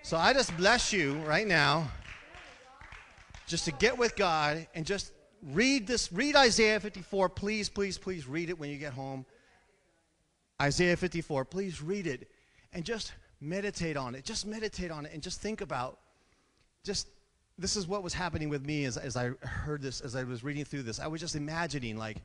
So 0.02 0.18
I 0.18 0.34
just 0.34 0.56
bless 0.58 0.94
you 0.94 1.14
right 1.26 1.46
now 1.46 1.92
just 3.48 3.66
to 3.66 3.72
get 3.72 3.98
with 3.98 4.16
God 4.16 4.66
and 4.74 4.86
just 4.86 5.12
read 5.44 5.88
this 5.88 6.12
read 6.12 6.36
Isaiah 6.36 6.80
54 6.80 7.30
please 7.30 7.70
please 7.70 7.98
please 7.98 8.28
read 8.28 8.50
it 8.50 8.58
when 8.58 8.70
you 8.70 8.78
get 8.78 8.94
home. 8.94 9.26
Isaiah 10.62 10.98
54 10.98 11.46
please 11.46 11.82
read 11.82 12.08
it 12.08 12.30
and 12.74 12.84
just 12.84 13.14
meditate 13.42 13.98
on 13.98 14.16
it. 14.16 14.24
Just 14.24 14.46
meditate 14.46 14.90
on 14.90 15.06
it 15.06 15.14
and 15.14 15.22
just 15.22 15.42
think 15.42 15.62
about 15.62 16.00
just 16.84 17.08
this 17.58 17.76
is 17.76 17.88
what 17.88 18.02
was 18.02 18.14
happening 18.14 18.48
with 18.48 18.66
me 18.66 18.86
as, 18.86 18.96
as 18.96 19.18
I 19.18 19.32
heard 19.42 19.82
this, 19.82 20.00
as 20.00 20.16
I 20.16 20.24
was 20.24 20.44
reading 20.44 20.64
through 20.64 20.84
this. 20.84 21.00
I 21.00 21.08
was 21.08 21.20
just 21.20 21.36
imagining, 21.36 21.98
like, 21.98 22.18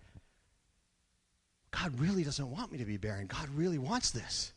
God 1.73 1.99
really 1.99 2.23
doesn't 2.23 2.49
want 2.49 2.71
me 2.71 2.79
to 2.79 2.85
be 2.85 2.97
barren. 2.99 3.27
God 3.27 3.49
really 3.49 3.79
wants 3.79 4.13
this. 4.13 4.53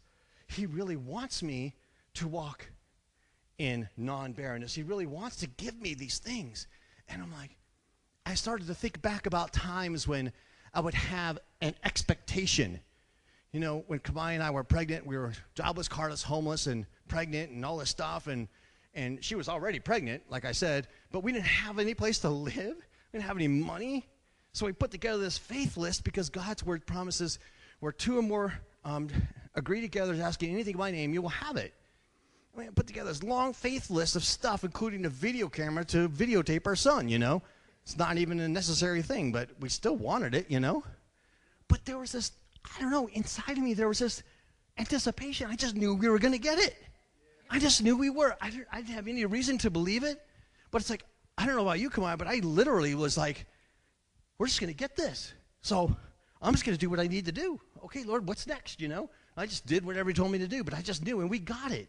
He 0.46 0.68
really 0.68 0.96
wants 0.96 1.42
me 1.42 1.74
to 2.14 2.28
walk 2.28 2.68
in 3.58 3.88
non 3.98 4.34
barrenness. 4.34 4.74
He 4.74 4.84
really 4.84 5.06
wants 5.06 5.38
to 5.38 5.48
give 5.48 5.80
me 5.82 5.94
these 5.94 6.20
things. 6.20 6.68
And 7.10 7.22
I'm 7.22 7.32
like, 7.34 7.52
I 8.26 8.34
started 8.34 8.68
to 8.68 8.74
think 8.74 9.02
back 9.02 9.26
about 9.26 9.54
times 9.54 10.08
when 10.08 10.32
I 10.74 10.82
would 10.82 10.94
have 10.94 11.40
an 11.62 11.74
expectation 11.84 12.80
you 13.58 13.60
know, 13.62 13.84
when 13.88 14.00
Kamai 14.00 14.34
and 14.34 14.44
I 14.44 14.52
were 14.52 14.64
pregnant, 14.64 15.06
we 15.06 15.18
were 15.18 15.34
jobless, 15.56 15.88
carless, 15.88 16.22
homeless, 16.22 16.68
and 16.68 16.86
pregnant, 17.08 17.52
and 17.52 17.66
all 17.66 17.78
this 17.78 17.90
stuff. 17.90 18.28
And 18.28 18.48
and 18.94 19.24
she 19.24 19.36
was 19.36 19.48
already 19.48 19.80
pregnant, 19.80 20.24
like 20.30 20.44
I 20.44 20.52
said, 20.52 20.88
but 21.12 21.24
we 21.24 21.32
didn't 21.32 21.46
have 21.46 21.78
any 21.78 21.94
place 21.94 22.20
to 22.20 22.30
live. 22.30 22.56
We 22.56 23.20
didn't 23.20 23.26
have 23.26 23.36
any 23.36 23.48
money. 23.48 24.08
So 24.54 24.66
we 24.66 24.74
put 24.74 24.90
together 24.90 25.20
this 25.20 25.38
faith 25.38 25.78
list 25.78 26.04
because 26.04 26.30
God's 26.30 26.64
word 26.66 26.86
promises 26.88 27.38
where 27.80 27.92
two 27.92 28.18
or 28.18 28.24
more 28.24 28.54
um, 28.84 29.08
agree 29.54 29.82
together 29.82 30.16
asking 30.22 30.52
anything 30.52 30.74
in 30.74 30.80
my 30.80 30.90
name, 30.90 31.14
you 31.14 31.22
will 31.22 31.30
have 31.30 31.58
it. 31.58 31.76
We 32.58 32.66
put 32.70 32.88
together 32.88 33.10
this 33.10 33.22
long 33.22 33.54
faith 33.54 33.92
list 33.92 34.16
of 34.16 34.24
stuff, 34.24 34.64
including 34.64 35.06
a 35.06 35.10
video 35.10 35.48
camera 35.48 35.86
to 35.86 36.10
videotape 36.10 36.66
our 36.66 36.76
son, 36.76 37.08
you 37.08 37.20
know. 37.20 37.44
It's 37.84 37.98
not 37.98 38.18
even 38.18 38.40
a 38.40 38.48
necessary 38.48 39.04
thing, 39.04 39.32
but 39.32 39.50
we 39.60 39.70
still 39.70 39.96
wanted 39.96 40.34
it, 40.34 40.50
you 40.50 40.60
know. 40.60 40.84
But 41.68 41.86
there 41.86 42.00
was 42.00 42.12
this 42.12 42.32
I 42.76 42.82
don't 42.82 42.92
know, 42.92 43.08
inside 43.14 43.58
of 43.58 43.64
me 43.64 43.74
there 43.74 43.88
was 43.88 44.00
this 44.00 44.24
anticipation. 44.78 45.50
I 45.50 45.56
just 45.56 45.76
knew 45.76 45.94
we 45.94 46.10
were 46.10 46.20
going 46.20 46.34
to 46.34 46.40
get 46.40 46.58
it. 46.60 46.76
I 47.50 47.60
just 47.60 47.82
knew 47.82 47.96
we 47.96 48.10
were. 48.10 48.36
I 48.42 48.50
didn't, 48.50 48.68
I 48.72 48.82
didn't, 48.82 48.96
have 48.96 49.08
any 49.08 49.24
reason 49.26 49.58
to 49.60 49.70
believe 49.70 50.04
it. 50.04 50.22
But 50.72 50.82
it's 50.82 50.90
like, 50.90 51.06
I 51.38 51.46
don't 51.46 51.56
know 51.56 51.62
about 51.62 51.80
you, 51.80 51.90
Kamai, 51.90 52.18
but 52.18 52.28
I 52.28 52.40
literally 52.44 52.94
was 52.94 53.18
like, 53.18 53.46
we're 54.38 54.48
just 54.48 54.60
going 54.60 54.74
to 54.74 54.78
get 54.78 54.96
this. 54.96 55.34
So 55.62 55.96
I'm 56.42 56.54
just 56.54 56.66
going 56.66 56.76
to 56.76 56.80
do 56.80 56.90
what 56.90 57.00
I 57.00 57.08
need 57.08 57.26
to 57.26 57.32
do. 57.32 57.60
Okay, 57.86 58.04
Lord, 58.04 58.28
what's 58.28 58.48
next? 58.48 58.82
You 58.82 58.90
know, 58.90 59.10
I 59.38 59.46
just 59.46 59.66
did 59.66 59.86
whatever 59.86 60.10
He 60.10 60.14
told 60.14 60.32
me 60.32 60.40
to 60.40 60.48
do, 60.48 60.64
but 60.64 60.74
I 60.74 60.82
just 60.82 61.06
knew, 61.06 61.22
and 61.22 61.30
we 61.30 61.40
got 61.40 61.72
it. 61.72 61.88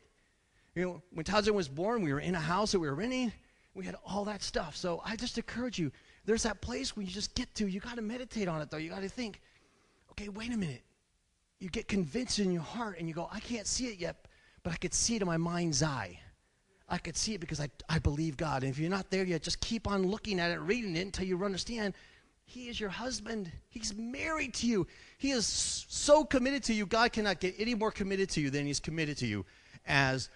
You 0.75 0.83
know, 0.83 1.03
when 1.13 1.25
Townsend 1.25 1.57
was 1.57 1.69
born, 1.69 2.03
we 2.03 2.13
were 2.13 2.21
in 2.21 2.35
a 2.35 2.41
house 2.41 2.73
that 2.73 2.79
we 2.79 2.89
were 2.89 2.95
renting. 2.95 3.33
We 3.75 3.85
had 3.85 3.97
all 4.05 4.25
that 4.25 4.43
stuff. 4.43 4.77
So 4.77 5.03
I 5.05 5.17
just 5.17 5.39
encourage 5.39 5.79
you. 5.79 5.93
There's 6.25 6.43
that 6.43 6.61
place 6.61 6.97
where 6.97 7.05
you 7.05 7.11
just 7.11 7.35
get 7.35 7.55
to. 7.57 7.67
You 7.67 7.81
got 7.81 7.97
to 7.97 8.03
meditate 8.03 8.49
on 8.49 8.61
it, 8.61 8.71
though. 8.71 8.77
You 8.77 8.91
got 8.91 9.03
to 9.03 9.09
think, 9.09 9.41
okay, 10.13 10.29
wait 10.29 10.53
a 10.53 10.57
minute. 10.57 10.83
You 11.59 11.69
get 11.71 11.89
convinced 11.89 12.39
in 12.39 12.53
your 12.53 12.63
heart 12.63 12.97
and 12.99 13.09
you 13.09 13.15
go, 13.15 13.29
I 13.33 13.41
can't 13.41 13.67
see 13.67 13.87
it 13.87 13.99
yet, 13.99 14.27
but 14.63 14.73
I 14.73 14.77
could 14.77 14.95
see 14.95 15.17
it 15.17 15.23
in 15.23 15.27
my 15.27 15.37
mind's 15.37 15.83
eye. 15.83 16.19
I 16.89 16.99
could 16.99 17.17
see 17.17 17.35
it 17.35 17.41
because 17.41 17.61
I, 17.61 17.69
I 17.89 17.99
believe 17.99 18.37
God. 18.37 18.63
And 18.63 18.71
if 18.71 18.79
you're 18.79 18.91
not 18.91 19.11
there 19.11 19.25
yet, 19.25 19.43
just 19.43 19.61
keep 19.61 19.87
on 19.87 20.07
looking 20.07 20.41
at 20.41 20.51
it, 20.51 20.61
reading 20.61 20.97
it 20.97 21.03
until 21.03 21.27
you 21.27 21.43
understand 21.45 21.95
He 22.45 22.69
is 22.69 22.81
your 22.81 22.89
husband. 22.89 23.51
He's 23.69 23.95
married 23.95 24.55
to 24.55 24.67
you. 24.67 24.87
He 25.19 25.33
is 25.33 25.47
so 25.47 26.25
committed 26.25 26.63
to 26.65 26.73
you. 26.73 26.87
God 26.87 27.13
cannot 27.13 27.41
get 27.41 27.55
any 27.59 27.75
more 27.75 27.91
committed 27.91 28.31
to 28.31 28.41
you 28.41 28.51
than 28.51 28.65
He's 28.65 28.81
committed 28.81 29.19
to 29.19 29.27
you 29.27 29.45
as 29.87 30.31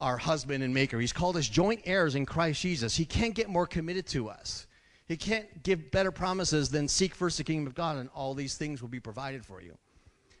our 0.00 0.16
husband 0.16 0.62
and 0.62 0.74
maker. 0.74 1.00
He's 1.00 1.12
called 1.12 1.36
us 1.36 1.48
joint 1.48 1.82
heirs 1.84 2.14
in 2.14 2.26
Christ 2.26 2.60
Jesus. 2.60 2.96
He 2.96 3.04
can't 3.04 3.34
get 3.34 3.48
more 3.48 3.66
committed 3.66 4.06
to 4.08 4.28
us. 4.28 4.66
He 5.06 5.16
can't 5.16 5.62
give 5.62 5.90
better 5.90 6.10
promises 6.10 6.70
than 6.70 6.88
seek 6.88 7.14
first 7.14 7.38
the 7.38 7.44
kingdom 7.44 7.66
of 7.66 7.74
God, 7.74 7.98
and 7.98 8.08
all 8.14 8.34
these 8.34 8.56
things 8.56 8.80
will 8.80 8.88
be 8.88 9.00
provided 9.00 9.44
for 9.44 9.60
you. 9.60 9.76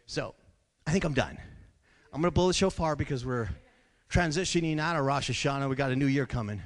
So, 0.06 0.34
I 0.86 0.90
think 0.90 1.04
I'm 1.04 1.14
done. 1.14 1.38
I'm 2.12 2.20
going 2.20 2.30
to 2.30 2.34
blow 2.34 2.48
the 2.48 2.54
shofar 2.54 2.96
because 2.96 3.26
we're 3.26 3.48
transitioning 4.10 4.78
out 4.78 4.96
of 4.96 5.04
Rosh 5.04 5.30
Hashanah. 5.30 5.68
We 5.68 5.76
got 5.76 5.92
a 5.92 5.96
new 5.96 6.06
year 6.06 6.26
coming. 6.26 6.62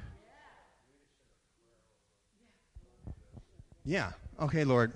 Yeah. 3.85 4.13
Okay, 4.41 4.65
Lord. 4.65 4.93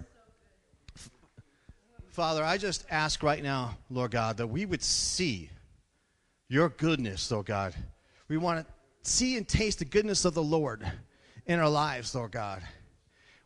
Father, 2.08 2.44
I 2.44 2.58
just 2.58 2.84
ask 2.90 3.22
right 3.22 3.42
now, 3.42 3.78
Lord 3.88 4.10
God, 4.10 4.36
that 4.36 4.46
we 4.46 4.66
would 4.66 4.82
see 4.82 5.48
your 6.52 6.68
goodness, 6.68 7.30
Lord 7.30 7.46
God. 7.46 7.74
We 8.28 8.36
want 8.36 8.66
to 8.66 9.10
see 9.10 9.38
and 9.38 9.48
taste 9.48 9.78
the 9.78 9.86
goodness 9.86 10.26
of 10.26 10.34
the 10.34 10.42
Lord 10.42 10.86
in 11.46 11.58
our 11.58 11.68
lives, 11.68 12.14
Lord 12.14 12.32
God. 12.32 12.62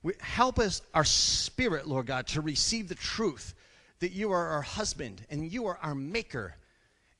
We, 0.02 0.14
help 0.18 0.58
us, 0.58 0.82
our 0.92 1.04
spirit, 1.04 1.86
Lord 1.86 2.06
God, 2.06 2.26
to 2.28 2.40
receive 2.40 2.88
the 2.88 2.96
truth 2.96 3.54
that 4.00 4.10
you 4.10 4.32
are 4.32 4.48
our 4.48 4.62
husband 4.62 5.24
and 5.30 5.50
you 5.52 5.66
are 5.66 5.78
our 5.82 5.94
maker. 5.94 6.56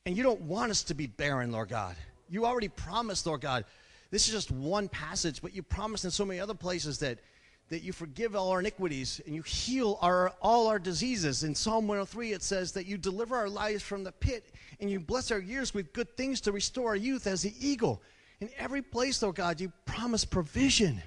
And 0.05 0.17
you 0.17 0.23
don't 0.23 0.41
want 0.41 0.71
us 0.71 0.83
to 0.83 0.93
be 0.93 1.07
barren, 1.07 1.53
Lord 1.53 1.69
God. 1.69 1.95
You 2.29 2.45
already 2.45 2.67
promised, 2.67 3.25
Lord 3.25 3.39
God. 3.39 3.63
This 4.11 4.27
is 4.27 4.33
just 4.33 4.51
one 4.51 4.89
passage, 4.89 5.41
but 5.41 5.55
you 5.55 5.63
promised 5.63 6.03
in 6.03 6.11
so 6.11 6.25
many 6.25 6.41
other 6.41 6.53
places 6.53 6.99
that, 6.99 7.19
that 7.69 7.83
you 7.83 7.91
forgive 7.91 8.35
all 8.35 8.49
our 8.51 8.59
iniquities 8.59 9.19
and 9.25 9.35
you 9.35 9.41
heal 9.41 9.97
our, 10.01 10.33
all 10.41 10.67
our 10.67 10.79
diseases. 10.79 11.43
In 11.43 11.53
Psalm 11.53 11.87
103, 11.87 12.31
it 12.31 12.41
says 12.41 12.71
that 12.73 12.85
you 12.85 12.97
deliver 12.97 13.35
our 13.35 13.49
lives 13.49 13.83
from 13.83 14.03
the 14.03 14.11
pit 14.11 14.53
and 14.79 14.89
you 14.89 14.99
bless 14.99 15.31
our 15.31 15.39
years 15.39 15.73
with 15.73 15.91
good 15.93 16.15
things 16.15 16.39
to 16.41 16.51
restore 16.51 16.89
our 16.89 16.95
youth 16.95 17.27
as 17.27 17.41
the 17.41 17.53
eagle. 17.59 18.01
In 18.39 18.49
every 18.57 18.81
place, 18.81 19.21
Lord 19.21 19.35
God, 19.35 19.59
you 19.59 19.71
promise 19.85 20.23
provision 20.23 21.01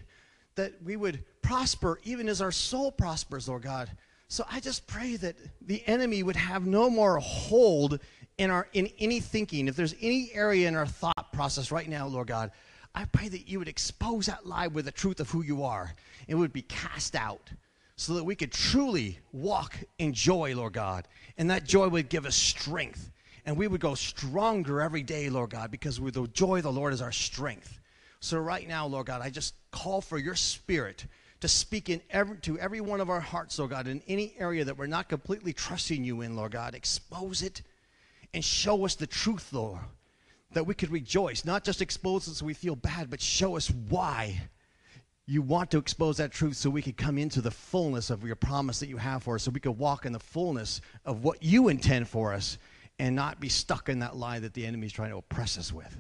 that 0.57 0.75
we 0.85 0.97
would 0.97 1.25
prosper 1.43 1.99
even 2.05 2.29
as 2.29 2.43
our 2.43 2.53
soul 2.53 2.93
prospers, 2.93 3.49
Lord 3.49 3.63
God. 3.63 3.91
So 4.29 4.45
I 4.51 4.61
just 4.61 4.87
pray 4.87 5.17
that 5.17 5.37
the 5.63 5.83
enemy 5.87 6.23
would 6.23 6.37
have 6.37 6.67
no 6.67 6.91
more 6.91 7.19
hold 7.19 8.01
in 8.39 8.51
our 8.51 8.69
in 8.73 8.89
any 8.99 9.21
thinking. 9.21 9.67
If 9.69 9.77
there's 9.77 9.95
any 10.01 10.31
area 10.33 10.69
in 10.69 10.77
our 10.77 10.87
thought 10.87 11.33
process 11.33 11.73
right 11.73 11.89
now, 11.89 12.07
Lord 12.07 12.29
God, 12.29 12.53
I 12.95 13.05
pray 13.05 13.28
that 13.28 13.49
you 13.49 13.59
would 13.59 13.68
expose 13.68 14.26
that 14.26 14.47
lie 14.47 14.66
with 14.66 14.84
the 14.84 14.93
truth 14.93 15.20
of 15.20 15.30
who 15.30 15.43
you 15.43 15.62
are. 15.64 15.95
It 16.26 16.34
would 16.34 16.53
be 16.53 16.62
cast 16.62 17.14
out 17.14 17.51
so 17.97 18.14
that 18.14 18.24
we 18.24 18.34
could 18.34 18.53
truly 18.53 19.18
walk 19.32 19.76
in 19.99 20.12
joy, 20.12 20.55
Lord 20.57 20.72
God. 20.72 21.07
And 21.38 21.51
that 21.51 21.64
joy 21.64 21.88
would 21.88 22.09
give 22.09 22.26
us 22.26 22.34
strength. 22.34 23.11
And 23.47 23.57
we 23.57 23.68
would 23.68 23.80
go 23.80 23.95
stronger 23.95 24.80
every 24.80 25.03
day, 25.03 25.28
Lord 25.30 25.51
God, 25.51 25.70
because 25.70 26.01
with 26.01 26.14
the 26.14 26.26
joy 26.28 26.59
of 26.59 26.62
the 26.64 26.72
Lord 26.72 26.93
is 26.93 27.03
our 27.03 27.12
strength. 27.12 27.78
So 28.20 28.38
right 28.38 28.66
now, 28.66 28.86
Lord 28.86 29.07
God, 29.07 29.22
I 29.22 29.30
just 29.30 29.55
call 29.70 30.01
for 30.01 30.18
your 30.18 30.34
spirit 30.34 31.07
to 31.41 31.49
speak 31.49 31.88
in 31.88 32.03
every, 32.11 32.36
to 32.38 32.59
every 32.59 32.80
one 32.80 33.01
of 33.01 33.09
our 33.09 33.20
hearts, 33.20 33.59
Lord 33.59 33.70
God, 33.70 33.86
in 33.86 34.03
any 34.07 34.34
area 34.38 34.64
that 34.64 34.76
we're 34.76 34.86
not 34.86 35.09
completely 35.09 35.53
trusting 35.53 36.05
you 36.05 36.20
in, 36.20 36.36
Lord 36.36 36.53
God. 36.53 36.74
Expose 36.74 37.43
it 37.43 37.62
and 38.34 38.45
show 38.45 38.84
us 38.84 38.95
the 38.95 39.07
truth, 39.07 39.53
Lord, 39.53 39.80
that 40.53 40.66
we 40.66 40.74
could 40.74 40.90
rejoice. 40.90 41.44
Not 41.44 41.64
just 41.64 41.82
expose 41.82 42.28
us 42.28 42.38
so 42.38 42.46
we 42.46 42.55
feel 42.55 42.76
bad, 42.76 43.11
but 43.11 43.20
show 43.20 43.57
us 43.57 43.70
why 43.70 44.40
you 45.26 45.42
want 45.42 45.70
to 45.70 45.78
expose 45.78 46.16
that 46.16 46.32
truth 46.32 46.57
so 46.57 46.68
we 46.68 46.82
could 46.82 46.96
come 46.96 47.16
into 47.16 47.40
the 47.40 47.51
fullness 47.51 48.11
of 48.11 48.24
your 48.24 48.34
promise 48.34 48.80
that 48.80 48.88
you 48.88 48.96
have 48.96 49.22
for 49.22 49.36
us, 49.36 49.44
so 49.44 49.51
we 49.53 49.61
could 49.61 49.78
walk 49.78 50.05
in 50.05 50.12
the 50.12 50.18
fullness 50.18 50.80
of 51.05 51.22
what 51.22 51.42
you 51.42 51.68
intend 51.68 52.09
for 52.09 52.32
us 52.32 52.59
and 52.98 53.14
not 53.14 53.38
be 53.38 53.48
stuck 53.48 53.88
in 53.88 54.01
that 54.01 54.16
lie 54.16 54.40
that 54.40 54.55
the 54.55 54.66
enemy 54.66 54.86
is 54.86 54.92
trying 54.92 55.11
to 55.11 55.16
oppress 55.16 55.57
us 55.57 55.72
with. 55.72 55.96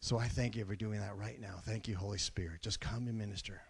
So 0.00 0.18
I 0.18 0.28
thank 0.28 0.56
you 0.56 0.64
for 0.64 0.74
doing 0.74 1.00
that 1.00 1.16
right 1.16 1.40
now. 1.40 1.56
Thank 1.64 1.86
you, 1.88 1.96
Holy 1.96 2.18
Spirit. 2.18 2.62
Just 2.62 2.80
come 2.80 3.08
and 3.08 3.18
minister. 3.18 3.60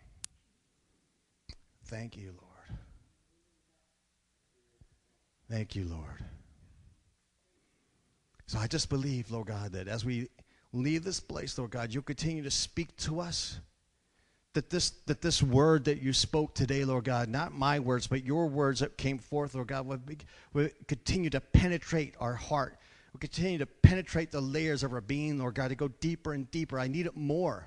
Thank 1.86 2.16
you, 2.16 2.34
Lord. 2.40 2.78
Thank 5.50 5.76
you, 5.76 5.84
Lord. 5.84 6.24
So 8.52 8.58
I 8.58 8.66
just 8.66 8.90
believe, 8.90 9.30
Lord 9.30 9.46
God, 9.46 9.72
that 9.72 9.88
as 9.88 10.04
we 10.04 10.28
leave 10.74 11.04
this 11.04 11.20
place, 11.20 11.56
Lord 11.56 11.70
God, 11.70 11.94
you'll 11.94 12.02
continue 12.02 12.42
to 12.42 12.50
speak 12.50 12.94
to 12.98 13.18
us. 13.18 13.58
That 14.52 14.68
this, 14.68 14.90
that 15.06 15.22
this 15.22 15.42
word 15.42 15.86
that 15.86 16.02
you 16.02 16.12
spoke 16.12 16.54
today, 16.54 16.84
Lord 16.84 17.04
God, 17.04 17.30
not 17.30 17.54
my 17.54 17.80
words, 17.80 18.08
but 18.08 18.26
your 18.26 18.48
words 18.48 18.80
that 18.80 18.98
came 18.98 19.16
forth, 19.16 19.54
Lord 19.54 19.68
God, 19.68 19.86
would, 19.86 20.04
be, 20.04 20.18
would 20.52 20.74
continue 20.86 21.30
to 21.30 21.40
penetrate 21.40 22.14
our 22.20 22.34
heart, 22.34 22.76
would 23.14 23.22
continue 23.22 23.56
to 23.56 23.64
penetrate 23.64 24.30
the 24.30 24.42
layers 24.42 24.82
of 24.82 24.92
our 24.92 25.00
being, 25.00 25.38
Lord 25.38 25.54
God, 25.54 25.68
to 25.68 25.74
go 25.74 25.88
deeper 25.88 26.34
and 26.34 26.50
deeper. 26.50 26.78
I 26.78 26.88
need 26.88 27.06
it 27.06 27.16
more. 27.16 27.66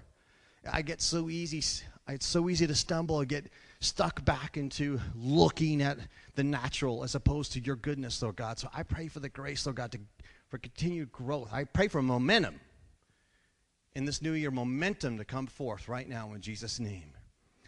I 0.71 0.83
get 0.83 1.01
so 1.01 1.31
easy, 1.31 1.63
it's 2.07 2.27
so 2.27 2.47
easy 2.47 2.67
to 2.67 2.75
stumble 2.75 3.21
and 3.21 3.27
get 3.27 3.49
stuck 3.79 4.23
back 4.23 4.55
into 4.55 4.99
looking 5.15 5.81
at 5.81 5.97
the 6.35 6.43
natural 6.43 7.03
as 7.03 7.15
opposed 7.15 7.53
to 7.53 7.59
your 7.59 7.75
goodness, 7.75 8.21
Lord 8.21 8.35
God. 8.35 8.59
So 8.59 8.69
I 8.71 8.83
pray 8.83 9.07
for 9.07 9.19
the 9.19 9.29
grace, 9.29 9.65
Lord 9.65 9.77
God, 9.77 9.91
to, 9.93 9.99
for 10.55 10.59
continued 10.59 11.11
growth. 11.11 11.49
I 11.51 11.65
pray 11.65 11.89
for 11.89 12.01
momentum 12.01 12.61
in 13.93 14.05
this 14.05 14.21
new 14.21 14.31
year, 14.31 14.51
momentum 14.51 15.17
to 15.17 15.25
come 15.25 15.47
forth 15.47 15.89
right 15.89 16.07
now 16.07 16.31
in 16.31 16.39
Jesus' 16.39 16.79
name. 16.79 17.11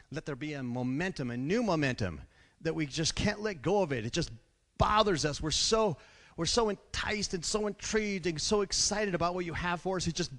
Let 0.09 0.25
there 0.25 0.37
be 0.37 0.53
a 0.53 0.63
momentum, 0.63 1.29
a 1.29 1.35
new 1.35 1.63
momentum 1.63 2.21
that 2.61 2.73
we 2.73 2.85
just 2.85 3.13
can't 3.13 3.41
let 3.41 3.61
go 3.61 3.81
of 3.81 3.91
it. 3.91 4.05
It 4.05 4.13
just 4.13 4.31
bothers 4.77 5.25
us. 5.25 5.41
We're 5.41 5.51
so 5.51 5.97
we're 6.37 6.45
so 6.45 6.69
enticed 6.69 7.33
and 7.33 7.43
so 7.43 7.67
intrigued 7.67 8.25
and 8.25 8.39
so 8.39 8.61
excited 8.61 9.15
about 9.15 9.35
what 9.35 9.43
you 9.43 9.51
have 9.51 9.81
for 9.81 9.97
us. 9.97 10.07
It 10.07 10.15
just 10.15 10.31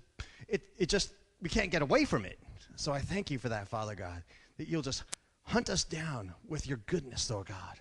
it 0.49 0.63
it 0.79 0.89
just 0.89 1.13
we 1.43 1.51
can't 1.51 1.71
get 1.71 1.83
away 1.83 2.07
from 2.07 2.25
it. 2.25 2.39
So 2.77 2.95
I 2.95 3.01
thank 3.01 3.31
you 3.31 3.39
for 3.39 3.51
that, 3.51 3.69
Father 3.69 3.95
God, 3.95 4.23
that 4.57 4.69
you'll 4.69 4.81
just 4.81 5.05
hunt 5.43 5.69
us 5.69 5.85
down 5.85 6.33
with 6.49 6.67
your 6.67 6.79
goodness, 6.87 7.29
Lord 7.29 7.49
God. 7.49 7.79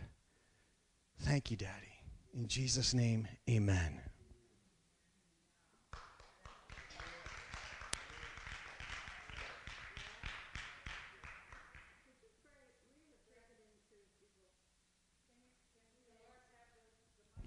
Thank 1.22 1.52
you, 1.52 1.56
Daddy. 1.56 2.02
In 2.34 2.50
Jesus' 2.50 2.94
name, 2.94 3.30
amen. 3.50 4.02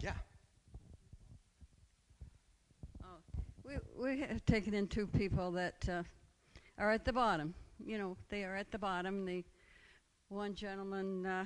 Yeah. 0.00 0.14
Oh, 3.04 3.18
we, 4.00 4.20
have 4.20 4.44
taken 4.46 4.74
in 4.74 4.86
two 4.86 5.06
people 5.06 5.50
that 5.52 5.88
uh, 5.88 6.02
are 6.78 6.90
at 6.90 7.04
the 7.04 7.12
bottom. 7.12 7.54
You 7.84 7.98
know, 7.98 8.16
they 8.28 8.44
are 8.44 8.56
at 8.56 8.70
the 8.70 8.78
bottom. 8.78 9.24
The 9.24 9.44
one 10.28 10.54
gentleman, 10.54 11.26
uh, 11.26 11.44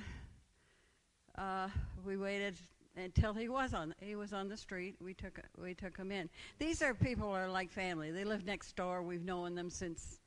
uh, 1.37 1.67
we 2.05 2.17
waited 2.17 2.55
until 2.95 3.33
he 3.33 3.49
was 3.49 3.73
on 3.73 3.93
he 3.99 4.15
was 4.15 4.31
on 4.31 4.47
the 4.47 4.55
street. 4.55 4.95
We 5.01 5.13
took 5.13 5.39
we 5.61 5.73
took 5.73 5.97
him 5.97 6.11
in. 6.11 6.29
These 6.57 6.81
are 6.81 6.93
people 6.93 7.29
are 7.29 7.49
like 7.49 7.71
family. 7.71 8.11
They 8.11 8.23
live 8.23 8.45
next 8.45 8.75
door. 8.75 9.03
We've 9.03 9.25
known 9.25 9.55
them 9.55 9.69
since, 9.69 10.19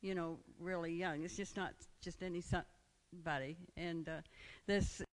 you 0.00 0.14
know, 0.14 0.38
really 0.58 0.92
young. 0.92 1.22
It's 1.22 1.36
just 1.36 1.56
not 1.56 1.72
just 2.02 2.22
any 2.22 2.42
somebody. 2.42 3.56
And 3.76 4.08
uh, 4.08 4.20
this 4.66 5.02